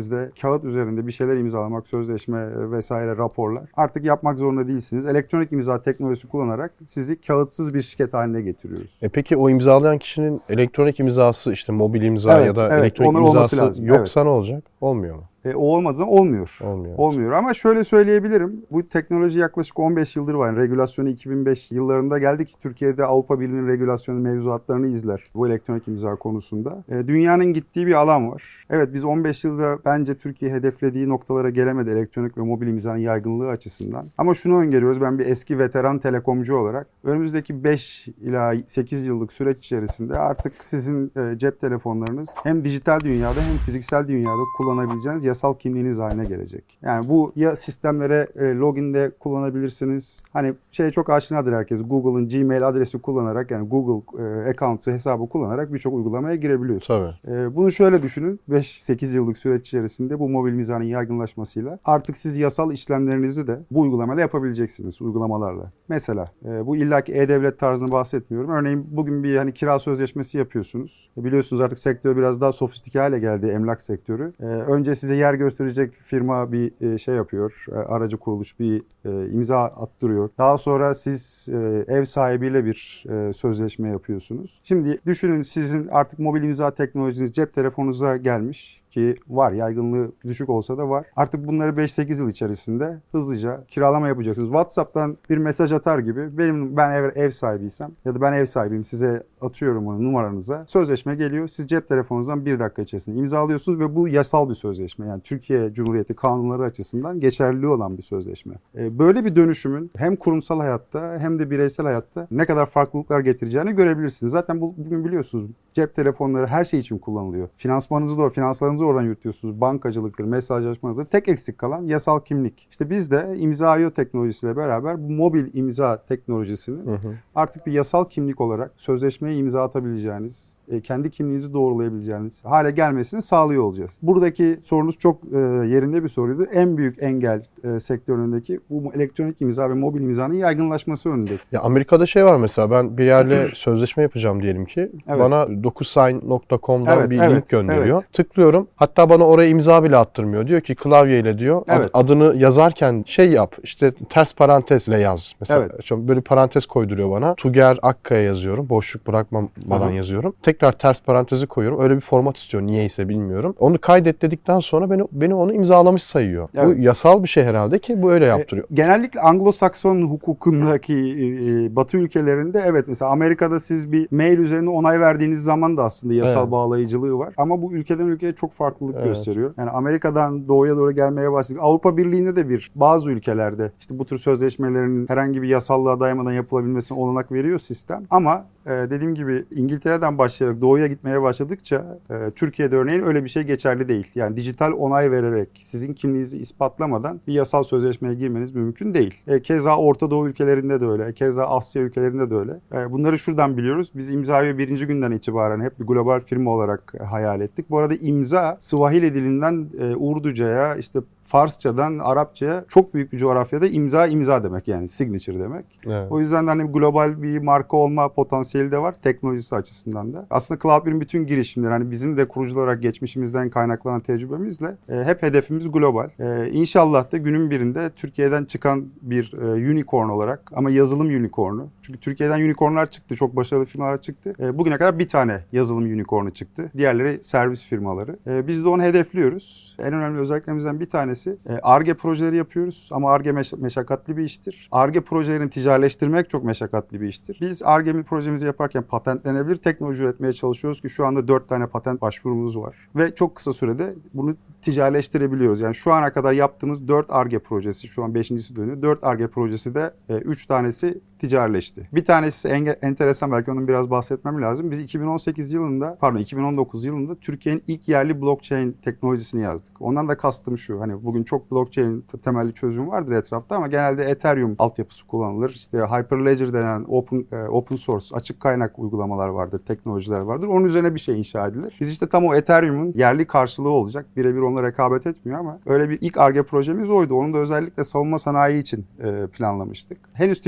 Ofisinizde 0.00 0.30
kağıt 0.40 0.64
üzerinde 0.64 1.06
bir 1.06 1.12
şeyler 1.12 1.36
imzalamak, 1.36 1.86
sözleşme 1.86 2.38
e, 2.38 2.70
vesaire 2.70 3.16
raporlar 3.16 3.64
artık 3.76 4.04
yapmak 4.04 4.38
zorunda 4.38 4.68
değilsiniz. 4.68 5.06
Elektronik 5.06 5.52
imza 5.52 5.82
teknolojisi 5.82 6.28
kullanarak 6.28 6.72
sizi 6.86 7.20
kağıtsız 7.20 7.74
bir 7.74 7.80
şirket 7.80 8.14
haline 8.14 8.42
getiriyoruz. 8.42 8.98
E 9.02 9.08
peki 9.08 9.36
o 9.36 9.50
imzalayan 9.50 9.98
kişinin 9.98 10.40
elektronik 10.48 11.00
imzası 11.00 11.52
işte 11.52 11.72
mobil 11.72 12.02
imza 12.02 12.36
Evet, 12.36 12.46
ya 12.46 12.56
da 12.56 12.68
evet. 12.68 12.80
elektronik 12.82 13.26
imzası 13.26 13.82
yoksa 13.82 14.24
ne 14.24 14.30
olacak? 14.30 14.64
Olmuyor 14.80 15.16
mu? 15.16 15.22
E, 15.44 15.54
o 15.54 15.62
olmadığı 15.62 15.96
zaman 15.96 16.14
olmuyor. 16.14 16.58
Olmuyor. 16.62 16.94
Olmuyor 16.98 17.32
ama 17.32 17.54
şöyle 17.54 17.84
söyleyebilirim. 17.84 18.62
Bu 18.70 18.88
teknoloji 18.88 19.38
yaklaşık 19.38 19.78
15 19.78 20.16
yıldır 20.16 20.34
var. 20.34 20.46
Yani 20.46 20.58
regülasyonu 20.58 21.08
2005 21.08 21.72
yıllarında 21.72 22.18
geldik. 22.18 22.56
Türkiye'de 22.60 23.04
Avrupa 23.04 23.40
Birliği'nin 23.40 23.68
regülasyonu 23.68 24.20
mevzuatlarını 24.20 24.86
izler 24.86 25.24
bu 25.34 25.46
elektronik 25.46 25.88
imza 25.88 26.16
konusunda. 26.16 26.84
E, 26.88 27.08
dünyanın 27.08 27.52
gittiği 27.52 27.86
bir 27.86 27.94
alan 27.94 28.30
var. 28.30 28.66
Evet 28.70 28.88
biz 28.94 29.04
15 29.04 29.44
yılda 29.44 29.78
bence 29.84 30.14
Türkiye 30.14 30.52
hedeflediği 30.52 31.08
noktalara 31.08 31.50
gelemedi 31.50 31.90
elektronik 31.90 32.38
ve 32.38 32.42
mobil 32.42 32.66
imzanın 32.66 32.98
yaygınlığı 32.98 33.48
açısından. 33.48 34.06
Ama 34.18 34.34
şunu 34.34 34.58
öngörüyoruz. 34.58 35.00
Ben 35.00 35.18
bir 35.18 35.26
eski 35.26 35.58
veteran 35.58 35.98
telekomcu 35.98 36.56
olarak 36.56 36.86
önümüzdeki 37.04 37.64
5 37.64 38.08
ila 38.08 38.54
8 38.66 39.06
yıllık 39.06 39.32
süreç 39.32 39.58
içerisinde 39.58 40.18
artık 40.18 40.64
sizin 40.64 41.12
e, 41.16 41.38
cep 41.38 41.60
telefonlarınız 41.60 42.28
hem 42.42 42.64
dijital 42.64 43.00
dünyada 43.00 43.40
hem 43.40 43.56
fiziksel 43.56 44.08
dünyada 44.08 44.42
kullanabileceğiniz 44.58 45.24
yasal 45.30 45.54
kimliğiniz 45.54 45.98
haline 45.98 46.24
gelecek. 46.24 46.78
Yani 46.82 47.08
bu 47.08 47.32
ya 47.36 47.56
sistemlere 47.56 48.26
e, 48.36 48.54
login'de 48.54 49.10
kullanabilirsiniz. 49.20 50.22
Hani 50.32 50.54
şey 50.72 50.90
çok 50.90 51.10
aşinadır 51.10 51.52
herkes. 51.52 51.80
Google'ın 51.88 52.28
Gmail 52.28 52.68
adresi 52.68 52.98
kullanarak 52.98 53.50
yani 53.50 53.68
Google 53.68 54.22
e, 54.22 54.50
account'u 54.50 54.90
hesabı 54.90 55.28
kullanarak 55.28 55.72
birçok 55.72 55.94
uygulamaya 55.94 56.36
girebiliyorsunuz. 56.36 57.20
Tabii. 57.24 57.36
E, 57.36 57.56
bunu 57.56 57.72
şöyle 57.72 58.02
düşünün. 58.02 58.40
5-8 58.50 59.14
yıllık 59.14 59.38
süreç 59.38 59.68
içerisinde 59.68 60.18
bu 60.18 60.28
mobil 60.28 60.52
mizanın 60.52 60.84
yaygınlaşmasıyla 60.84 61.78
artık 61.84 62.16
siz 62.16 62.38
yasal 62.38 62.72
işlemlerinizi 62.72 63.46
de 63.46 63.58
bu 63.70 63.80
uygulamayla 63.80 64.20
yapabileceksiniz 64.20 65.02
uygulamalarla. 65.02 65.72
Mesela 65.88 66.24
e, 66.44 66.66
bu 66.66 66.76
illaki 66.76 67.12
e-devlet 67.12 67.58
tarzını 67.58 67.92
bahsetmiyorum. 67.92 68.50
Örneğin 68.50 68.86
bugün 68.90 69.22
bir 69.22 69.36
hani 69.36 69.54
kira 69.54 69.78
sözleşmesi 69.78 70.38
yapıyorsunuz. 70.38 71.10
E, 71.18 71.24
biliyorsunuz 71.24 71.62
artık 71.62 71.78
sektör 71.78 72.16
biraz 72.16 72.40
daha 72.40 72.52
sofistike 72.52 72.98
hale 72.98 73.18
geldi 73.18 73.46
emlak 73.46 73.82
sektörü. 73.82 74.32
E, 74.40 74.44
önce 74.44 74.94
size 74.94 75.16
yer 75.20 75.34
gösterecek 75.34 75.92
firma 75.94 76.52
bir 76.52 76.92
e, 76.92 76.98
şey 76.98 77.14
yapıyor. 77.14 77.64
E, 77.72 77.74
aracı 77.74 78.16
kuruluş 78.16 78.60
bir 78.60 78.82
e, 79.04 79.30
imza 79.30 79.58
attırıyor. 79.58 80.30
Daha 80.38 80.58
sonra 80.58 80.94
siz 80.94 81.46
ev 81.88 82.04
sahibiyle 82.04 82.64
bir 82.64 83.04
sözleşme 83.36 83.88
yapıyorsunuz. 83.88 84.60
Şimdi 84.64 84.98
düşünün 85.06 85.42
sizin 85.42 85.88
artık 85.88 86.18
mobil 86.18 86.42
imza 86.42 86.74
teknolojiniz 86.74 87.32
cep 87.32 87.54
telefonunuza 87.54 88.16
gelmiş 88.16 88.79
ki 88.90 89.14
var 89.28 89.52
yaygınlığı 89.52 90.12
düşük 90.24 90.48
olsa 90.48 90.78
da 90.78 90.88
var. 90.88 91.06
Artık 91.16 91.46
bunları 91.46 91.70
5-8 91.70 92.18
yıl 92.18 92.28
içerisinde 92.28 92.98
hızlıca 93.12 93.64
kiralama 93.68 94.08
yapacaksınız. 94.08 94.48
WhatsApp'tan 94.48 95.16
bir 95.30 95.38
mesaj 95.38 95.72
atar 95.72 95.98
gibi 95.98 96.38
benim 96.38 96.76
ben 96.76 96.90
ev, 96.90 97.10
ev 97.14 97.30
sahibiysem 97.30 97.90
ya 98.04 98.14
da 98.14 98.20
ben 98.20 98.32
ev 98.32 98.46
sahibiyim 98.46 98.84
size 98.84 99.22
atıyorum 99.40 99.86
onu 99.86 100.04
numaranıza. 100.04 100.64
Sözleşme 100.68 101.14
geliyor. 101.14 101.48
Siz 101.48 101.68
cep 101.68 101.88
telefonunuzdan 101.88 102.46
bir 102.46 102.60
dakika 102.60 102.82
içerisinde 102.82 103.18
imzalıyorsunuz 103.18 103.80
ve 103.80 103.96
bu 103.96 104.08
yasal 104.08 104.48
bir 104.48 104.54
sözleşme. 104.54 105.06
Yani 105.06 105.20
Türkiye 105.20 105.72
Cumhuriyeti 105.72 106.14
kanunları 106.14 106.62
açısından 106.62 107.20
geçerli 107.20 107.66
olan 107.66 107.98
bir 107.98 108.02
sözleşme. 108.02 108.54
Ee, 108.76 108.98
Böyle 108.98 109.24
bir 109.24 109.36
dönüşümün 109.36 109.90
hem 109.96 110.16
kurumsal 110.16 110.58
hayatta 110.58 111.18
hem 111.18 111.38
de 111.38 111.50
bireysel 111.50 111.86
hayatta 111.86 112.26
ne 112.30 112.44
kadar 112.44 112.66
farklılıklar 112.66 113.20
getireceğini 113.20 113.72
görebilirsiniz. 113.72 114.32
Zaten 114.32 114.60
bu, 114.60 114.74
bugün 114.76 115.04
biliyorsunuz 115.04 115.50
cep 115.72 115.94
telefonları 115.94 116.46
her 116.46 116.64
şey 116.64 116.80
için 116.80 116.98
kullanılıyor. 116.98 117.48
Finansmanınızı 117.56 118.18
da 118.18 118.28
finanslarınızı 118.28 118.79
oradan 118.84 119.02
yürütüyorsunuz. 119.02 119.60
Bankacılıktır, 119.60 120.24
mesajlaşmanızdır. 120.24 121.04
Tek 121.04 121.28
eksik 121.28 121.58
kalan 121.58 121.82
yasal 121.82 122.20
kimlik. 122.20 122.68
İşte 122.70 122.90
biz 122.90 123.10
de 123.10 123.34
imza.io 123.38 123.90
teknolojisiyle 123.90 124.56
beraber 124.56 125.02
bu 125.02 125.10
mobil 125.10 125.54
imza 125.54 126.02
teknolojisini 126.08 126.86
Hı 126.86 126.94
hı. 126.94 127.14
artık 127.34 127.66
bir 127.66 127.72
yasal 127.72 128.04
kimlik 128.04 128.40
olarak 128.40 128.72
sözleşmeye 128.76 129.36
imza 129.36 129.62
atabileceğiniz, 129.62 130.52
kendi 130.84 131.10
kimliğinizi 131.10 131.52
doğrulayabileceğiniz 131.52 132.44
hale 132.44 132.70
gelmesini 132.70 133.22
sağlıyor 133.22 133.62
olacağız. 133.62 133.92
Buradaki 134.02 134.58
sorunuz 134.64 134.98
çok 134.98 135.18
e, 135.32 135.36
yerinde 135.38 136.04
bir 136.04 136.08
soruydu. 136.08 136.46
En 136.52 136.76
büyük 136.76 137.02
engel 137.02 137.42
e, 137.64 137.80
sektöründeki 137.80 138.60
bu 138.70 138.92
elektronik 138.94 139.40
imza 139.42 139.70
ve 139.70 139.74
mobil 139.74 140.00
imzanın 140.00 140.34
yaygınlaşması 140.34 141.08
önünde. 141.10 141.32
Ya 141.52 141.60
Amerika'da 141.60 142.06
şey 142.06 142.24
var 142.24 142.36
mesela 142.36 142.70
ben 142.70 142.98
bir 142.98 143.04
yerle 143.04 143.48
sözleşme 143.54 144.02
yapacağım 144.02 144.42
diyelim 144.42 144.64
ki. 144.64 144.90
Evet. 145.08 145.20
Bana 145.20 145.62
dokusign.com'dan 145.64 146.98
Evet, 146.98 147.10
bir 147.10 147.18
evet, 147.18 147.30
link 147.36 147.48
gönderiyor. 147.48 147.96
evet. 148.02 148.12
Tıklıyorum. 148.12 148.66
Hatta 148.76 149.10
bana 149.10 149.26
oraya 149.26 149.48
imza 149.48 149.84
bile 149.84 149.96
attırmıyor. 149.96 150.46
Diyor 150.46 150.60
ki 150.60 150.74
klavyeyle 150.74 151.38
diyor. 151.38 151.62
Evet. 151.68 151.90
Adını 151.94 152.34
yazarken 152.36 153.04
şey 153.06 153.30
yap. 153.30 153.56
işte 153.62 153.92
ters 154.10 154.34
parantezle 154.34 154.98
yaz. 154.98 155.34
Mesela 155.40 155.60
Evet. 155.60 155.90
böyle 155.90 156.20
parantez 156.20 156.66
koyduruyor 156.66 157.10
bana. 157.10 157.34
Tuger 157.34 157.76
Akkaya 157.82 158.22
yazıyorum. 158.22 158.68
Boşluk 158.68 159.06
bırakmadan 159.06 159.50
Aha. 159.70 159.90
yazıyorum. 159.90 160.34
Tekrar 160.60 160.72
ters 160.72 161.02
parantezi 161.02 161.46
koyuyorum. 161.46 161.80
Öyle 161.80 161.96
bir 161.96 162.00
format 162.00 162.36
istiyor. 162.36 162.62
Niyeyse 162.62 163.08
bilmiyorum. 163.08 163.54
Onu 163.58 163.78
kaydet 163.80 164.22
dedikten 164.22 164.60
sonra 164.60 164.90
beni 164.90 165.02
beni 165.12 165.34
onu 165.34 165.52
imzalamış 165.54 166.02
sayıyor. 166.02 166.48
Evet. 166.54 166.76
Bu 166.76 166.80
yasal 166.80 167.22
bir 167.22 167.28
şey 167.28 167.44
herhalde 167.44 167.78
ki 167.78 168.02
bu 168.02 168.12
öyle 168.12 168.24
yaptırıyor. 168.26 168.66
E, 168.70 168.74
Genellikle 168.74 169.20
Anglo-Sakson 169.20 170.02
hukukundaki 170.02 170.94
e, 170.94 171.76
Batı 171.76 171.96
ülkelerinde 171.96 172.62
evet 172.66 172.88
mesela 172.88 173.10
Amerika'da 173.10 173.60
siz 173.60 173.92
bir 173.92 174.08
mail 174.10 174.38
üzerine 174.38 174.70
onay 174.70 175.00
verdiğiniz 175.00 175.42
zaman 175.42 175.76
da 175.76 175.84
aslında 175.84 176.14
yasal 176.14 176.42
Evet. 176.42 176.50
bağlayıcılığı 176.52 177.18
var. 177.18 177.34
Ama 177.36 177.62
bu 177.62 177.72
ülkeden 177.72 178.06
ülkeye 178.06 178.32
çok 178.32 178.52
farklılık 178.52 178.94
Evet. 178.96 179.06
gösteriyor. 179.06 179.54
Yani 179.58 179.70
Amerika'dan 179.70 180.48
doğuya 180.48 180.76
doğru 180.76 180.92
gelmeye 180.92 181.32
başladık. 181.32 181.62
Avrupa 181.64 181.96
Birliği'nde 181.96 182.36
de 182.36 182.48
bir 182.48 182.70
bazı 182.74 183.10
ülkelerde 183.10 183.72
işte 183.80 183.98
bu 183.98 184.04
tür 184.04 184.18
sözleşmelerin 184.18 185.06
herhangi 185.08 185.42
bir 185.42 185.48
yasallığa 185.48 186.00
dayanmadan 186.00 186.32
yapılabilmesine 186.32 186.98
olanak 186.98 187.32
veriyor 187.32 187.58
sistem. 187.58 188.02
Ama 188.10 188.44
e, 188.66 188.70
dediğim 188.70 189.14
gibi 189.14 189.44
İngiltere'den 189.50 190.18
başlayarak 190.18 190.49
doğuya 190.60 190.86
gitmeye 190.86 191.22
başladıkça 191.22 191.98
e, 192.10 192.30
Türkiye'de 192.30 192.76
örneğin 192.76 193.02
öyle 193.02 193.24
bir 193.24 193.28
şey 193.28 193.42
geçerli 193.42 193.88
değil. 193.88 194.06
Yani 194.14 194.36
dijital 194.36 194.72
onay 194.72 195.10
vererek 195.10 195.48
sizin 195.54 195.94
kimliğinizi 195.94 196.38
ispatlamadan 196.38 197.20
bir 197.26 197.32
yasal 197.32 197.62
sözleşmeye 197.62 198.14
girmeniz 198.14 198.54
mümkün 198.54 198.94
değil. 198.94 199.14
E, 199.28 199.42
keza 199.42 199.76
Orta 199.76 200.10
Doğu 200.10 200.28
ülkelerinde 200.28 200.80
de 200.80 200.86
öyle. 200.86 201.12
Keza 201.12 201.46
Asya 201.46 201.82
ülkelerinde 201.82 202.30
de 202.30 202.34
öyle. 202.34 202.52
E, 202.72 202.92
bunları 202.92 203.18
şuradan 203.18 203.56
biliyoruz. 203.56 203.92
Biz 203.94 204.10
imzayı 204.10 204.58
birinci 204.58 204.86
günden 204.86 205.10
itibaren 205.10 205.60
hep 205.60 205.80
bir 205.80 205.86
global 205.86 206.20
firma 206.20 206.50
olarak 206.50 206.92
e, 207.00 207.04
hayal 207.04 207.40
ettik. 207.40 207.70
Bu 207.70 207.78
arada 207.78 207.94
imza 207.94 208.56
Swahili 208.60 209.14
dilinden 209.14 209.68
e, 209.78 209.96
Urduca'ya 209.96 210.76
işte 210.76 211.00
Farsçadan 211.30 211.98
Arapçaya 211.98 212.64
çok 212.68 212.94
büyük 212.94 213.12
bir 213.12 213.18
coğrafyada 213.18 213.66
imza 213.66 214.06
imza 214.06 214.44
demek 214.44 214.68
yani 214.68 214.88
signature 214.88 215.40
demek. 215.40 215.64
Evet. 215.86 216.12
O 216.12 216.20
yüzden 216.20 216.46
de 216.46 216.50
hani 216.50 216.62
global 216.62 217.22
bir 217.22 217.38
marka 217.38 217.76
olma 217.76 218.08
potansiyeli 218.08 218.72
de 218.72 218.78
var 218.78 218.94
teknolojisi 219.02 219.54
açısından 219.54 220.14
da. 220.14 220.26
Aslında 220.30 220.60
Cloud1'in 220.60 221.00
bütün 221.00 221.26
girişimleri 221.26 221.70
hani 221.70 221.90
bizim 221.90 222.16
de 222.16 222.28
kurucular 222.28 222.62
olarak 222.62 222.82
geçmişimizden 222.82 223.50
kaynaklanan 223.50 224.00
tecrübemizle 224.00 224.76
e, 224.88 225.04
hep 225.04 225.22
hedefimiz 225.22 225.72
global. 225.72 226.08
E, 226.18 226.50
inşallah 226.50 227.12
da 227.12 227.16
günün 227.16 227.50
birinde 227.50 227.90
Türkiye'den 227.96 228.44
çıkan 228.44 228.86
bir 229.02 229.32
e, 229.32 229.70
unicorn 229.70 230.08
olarak 230.08 230.52
ama 230.54 230.70
yazılım 230.70 231.06
unicornu. 231.06 231.68
Çünkü 231.82 232.00
Türkiye'den 232.00 232.40
unicornlar 232.40 232.90
çıktı. 232.90 233.16
Çok 233.16 233.36
başarılı 233.36 233.64
firmalar 233.64 234.02
çıktı. 234.02 234.34
E, 234.40 234.58
bugüne 234.58 234.78
kadar 234.78 234.98
bir 234.98 235.08
tane 235.08 235.44
yazılım 235.52 235.84
unicornu 235.84 236.30
çıktı. 236.30 236.70
Diğerleri 236.76 237.24
servis 237.24 237.64
firmaları. 237.64 238.16
E, 238.26 238.46
biz 238.46 238.64
de 238.64 238.68
onu 238.68 238.82
hedefliyoruz. 238.82 239.76
En 239.78 239.92
önemli 239.92 240.18
özelliklerimizden 240.18 240.80
bir 240.80 240.88
tanesi 240.88 241.19
ARGE 241.62 241.94
projeleri 241.94 242.36
yapıyoruz 242.36 242.88
ama 242.92 243.10
ARGE 243.12 243.30
meş- 243.30 243.60
meşakkatli 243.60 244.16
bir 244.16 244.22
iştir. 244.24 244.68
ARGE 244.72 245.00
projelerini 245.00 245.50
ticaretleştirmek 245.50 246.30
çok 246.30 246.44
meşakkatli 246.44 247.00
bir 247.00 247.08
iştir. 247.08 247.38
Biz 247.40 247.62
ARGE 247.62 248.02
projemizi 248.02 248.46
yaparken 248.46 248.82
patentlenebilir 248.82 249.56
teknoloji 249.56 250.04
üretmeye 250.04 250.32
çalışıyoruz 250.32 250.80
ki 250.80 250.90
şu 250.90 251.06
anda 251.06 251.28
4 251.28 251.48
tane 251.48 251.66
patent 251.66 252.00
başvurumuz 252.00 252.58
var. 252.58 252.76
Ve 252.96 253.14
çok 253.14 253.36
kısa 253.36 253.52
sürede 253.52 253.94
bunu 254.14 254.36
ticaretleştirebiliyoruz. 254.62 255.60
Yani 255.60 255.74
şu 255.74 255.92
ana 255.92 256.12
kadar 256.12 256.32
yaptığımız 256.32 256.88
4 256.88 257.06
ARGE 257.08 257.38
projesi, 257.38 257.88
şu 257.88 258.04
an 258.04 258.12
5.si 258.12 258.56
dönüyor. 258.56 258.82
4 258.82 259.04
ARGE 259.04 259.26
projesi 259.28 259.74
de 259.74 259.94
3 260.08 260.46
tanesi 260.46 261.00
ticaretleşti. 261.20 261.88
Bir 261.92 262.04
tanesi 262.04 262.48
enge- 262.48 262.78
enteresan 262.82 263.32
belki 263.32 263.50
onun 263.50 263.68
biraz 263.68 263.90
bahsetmem 263.90 264.42
lazım. 264.42 264.70
Biz 264.70 264.78
2018 264.78 265.52
yılında, 265.52 265.96
pardon 266.00 266.18
2019 266.18 266.84
yılında 266.84 267.14
Türkiye'nin 267.14 267.62
ilk 267.66 267.88
yerli 267.88 268.20
blockchain 268.20 268.76
teknolojisini 268.84 269.42
yazdık. 269.42 269.72
Ondan 269.80 270.08
da 270.08 270.16
kastım 270.16 270.58
şu. 270.58 270.80
Hani 270.80 271.04
bugün 271.04 271.24
çok 271.24 271.50
blockchain 271.52 272.00
te- 272.00 272.18
temelli 272.18 272.54
çözüm 272.54 272.88
vardır 272.88 273.12
etrafta 273.12 273.56
ama 273.56 273.68
genelde 273.68 274.04
Ethereum 274.04 274.56
altyapısı 274.58 275.06
kullanılır. 275.06 275.50
İşte 275.50 275.78
Hyperledger 275.78 276.52
denen 276.52 276.84
open 276.88 277.24
e, 277.32 277.42
open 277.42 277.76
source 277.76 278.06
açık 278.16 278.40
kaynak 278.40 278.78
uygulamalar 278.78 279.28
vardır, 279.28 279.58
teknolojiler 279.58 280.20
vardır. 280.20 280.46
Onun 280.46 280.64
üzerine 280.64 280.94
bir 280.94 281.00
şey 281.00 281.18
inşa 281.18 281.46
edilir. 281.46 281.76
Biz 281.80 281.90
işte 281.90 282.08
tam 282.08 282.24
o 282.24 282.34
Ethereum'un 282.34 282.92
yerli 282.96 283.26
karşılığı 283.26 283.70
olacak. 283.70 284.06
Birebir 284.16 284.40
onunla 284.40 284.62
rekabet 284.62 285.06
etmiyor 285.06 285.38
ama 285.38 285.58
öyle 285.66 285.90
bir 285.90 285.98
ilk 286.00 286.18
ARGE 286.18 286.42
projemiz 286.42 286.90
oydu. 286.90 287.14
Onu 287.14 287.34
da 287.34 287.38
özellikle 287.38 287.84
savunma 287.84 288.18
sanayi 288.18 288.60
için 288.62 288.86
e, 289.02 289.26
planlamıştık. 289.26 289.98
Henüz 290.12 290.40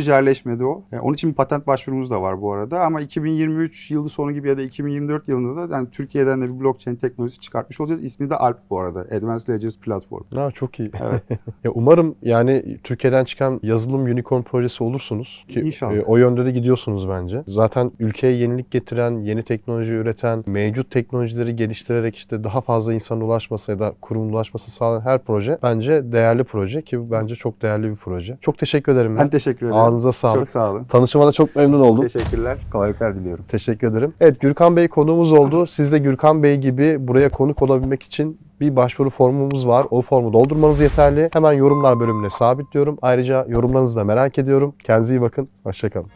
ticaretleşmedi 0.63 0.65
o. 0.65 0.85
E, 0.93 1.01
onun 1.01 1.15
için 1.15 1.31
bir 1.31 1.35
patent 1.35 1.67
başvurumuz 1.67 2.11
da 2.11 2.23
var 2.23 2.43
bu 2.43 2.53
arada 2.53 2.81
ama 2.81 3.01
2023 3.01 3.91
yılı 3.91 4.09
sonu 4.09 4.33
gibi 4.33 4.49
ya 4.49 4.59
da 4.59 4.63
2024 4.63 5.29
yılında 5.29 5.71
da 5.71 5.77
yani 5.77 5.91
Türkiye'den 5.91 6.43
de 6.43 6.55
bir 6.55 6.61
blockchain 6.61 6.97
teknolojisi 6.97 7.41
çıkartmış 7.41 7.81
olacağız. 7.81 8.05
İsmi 8.05 8.31
de 8.31 8.37
Alp 8.37 8.59
bu 8.71 8.81
arada. 8.81 9.01
Advanced 9.01 9.49
Ledgers 9.49 9.79
Platform. 9.79 10.23
Ha, 10.35 10.51
çok 10.55 10.81
iyi. 10.81 10.91
Evet. 11.01 11.23
ya 11.65 11.71
umarım 11.71 12.15
yani 12.23 12.79
Türkiye'den 12.85 13.25
çıkan 13.25 13.61
yazılım 13.63 14.05
unicorn 14.05 14.43
projesi 14.43 14.85
olursunuz 14.85 15.45
ki 15.49 15.61
İnşallah. 15.61 15.95
e, 15.95 16.03
o 16.03 16.17
yönde 16.17 16.45
de 16.45 16.51
gidiyorsunuz 16.51 17.09
bence. 17.09 17.45
Zaten 17.47 17.93
ülkeye 17.99 18.33
yenilik 18.37 18.71
getiren, 18.71 19.21
yeni 19.21 19.43
teknoloji 19.43 19.95
üreten, 19.95 20.45
mevcut 20.47 20.91
teknolojileri 20.91 21.57
geliştirerek 21.57 22.17
işte 22.17 22.45
daha 22.45 22.61
fazla 22.61 22.95
insana 22.95 23.25
ulaşması 23.25 23.71
ya 23.71 23.79
da 23.79 23.95
kurumun 24.01 24.33
ulaşması 24.33 24.71
sağlayan 24.71 25.01
her 25.01 25.19
proje 25.19 25.59
bence 25.63 26.13
değerli 26.13 26.45
proje 26.45 26.83
ki 26.83 27.11
bence 27.11 27.35
çok 27.35 27.63
değerli 27.63 27.91
bir 27.91 27.97
proje. 27.97 28.39
Çok 28.41 28.59
teşekkür 28.59 28.93
ederim. 28.93 29.15
Ben 29.19 29.31
teşekkür 29.31 29.67
ederim. 29.67 29.81
Ağzınıza 29.81 30.13
sağlık. 30.13 30.39
Çok 30.39 30.49
sağ 30.53 30.71
olun. 30.71 30.85
Tanışmama 30.85 31.27
da 31.27 31.33
çok 31.33 31.57
memnun 31.57 31.81
oldum. 31.81 32.07
Teşekkürler. 32.07 32.59
Kolaylıklar 32.73 33.15
diliyorum. 33.15 33.45
Teşekkür 33.49 33.87
ederim. 33.87 34.15
Evet 34.21 34.41
Gürkan 34.41 34.77
Bey 34.77 34.89
konuğumuz 34.89 35.33
oldu. 35.33 35.67
Siz 35.67 35.93
de 35.93 35.99
Gürkan 35.99 36.43
Bey 36.43 36.57
gibi 36.57 37.09
buraya 37.09 37.29
konuk 37.29 37.63
olabilmek 37.63 38.03
için 38.03 38.39
bir 38.61 38.77
başvuru 38.77 39.11
formumuz 39.11 39.67
var. 39.67 39.87
O 39.91 40.03
formu 40.03 40.33
doldurmanız 40.33 40.81
yeterli. 40.81 41.31
Hemen 41.33 41.53
yorumlar 41.53 42.01
bölümüne 42.01 42.31
sabitliyorum. 42.31 42.99
Ayrıca 43.03 43.47
yorumlarınızı 43.49 43.97
da 43.97 44.05
merak 44.05 44.39
ediyorum. 44.39 44.75
Kendinize 44.85 45.15
iyi 45.15 45.21
bakın. 45.21 45.49
Hoşçakalın. 45.65 46.09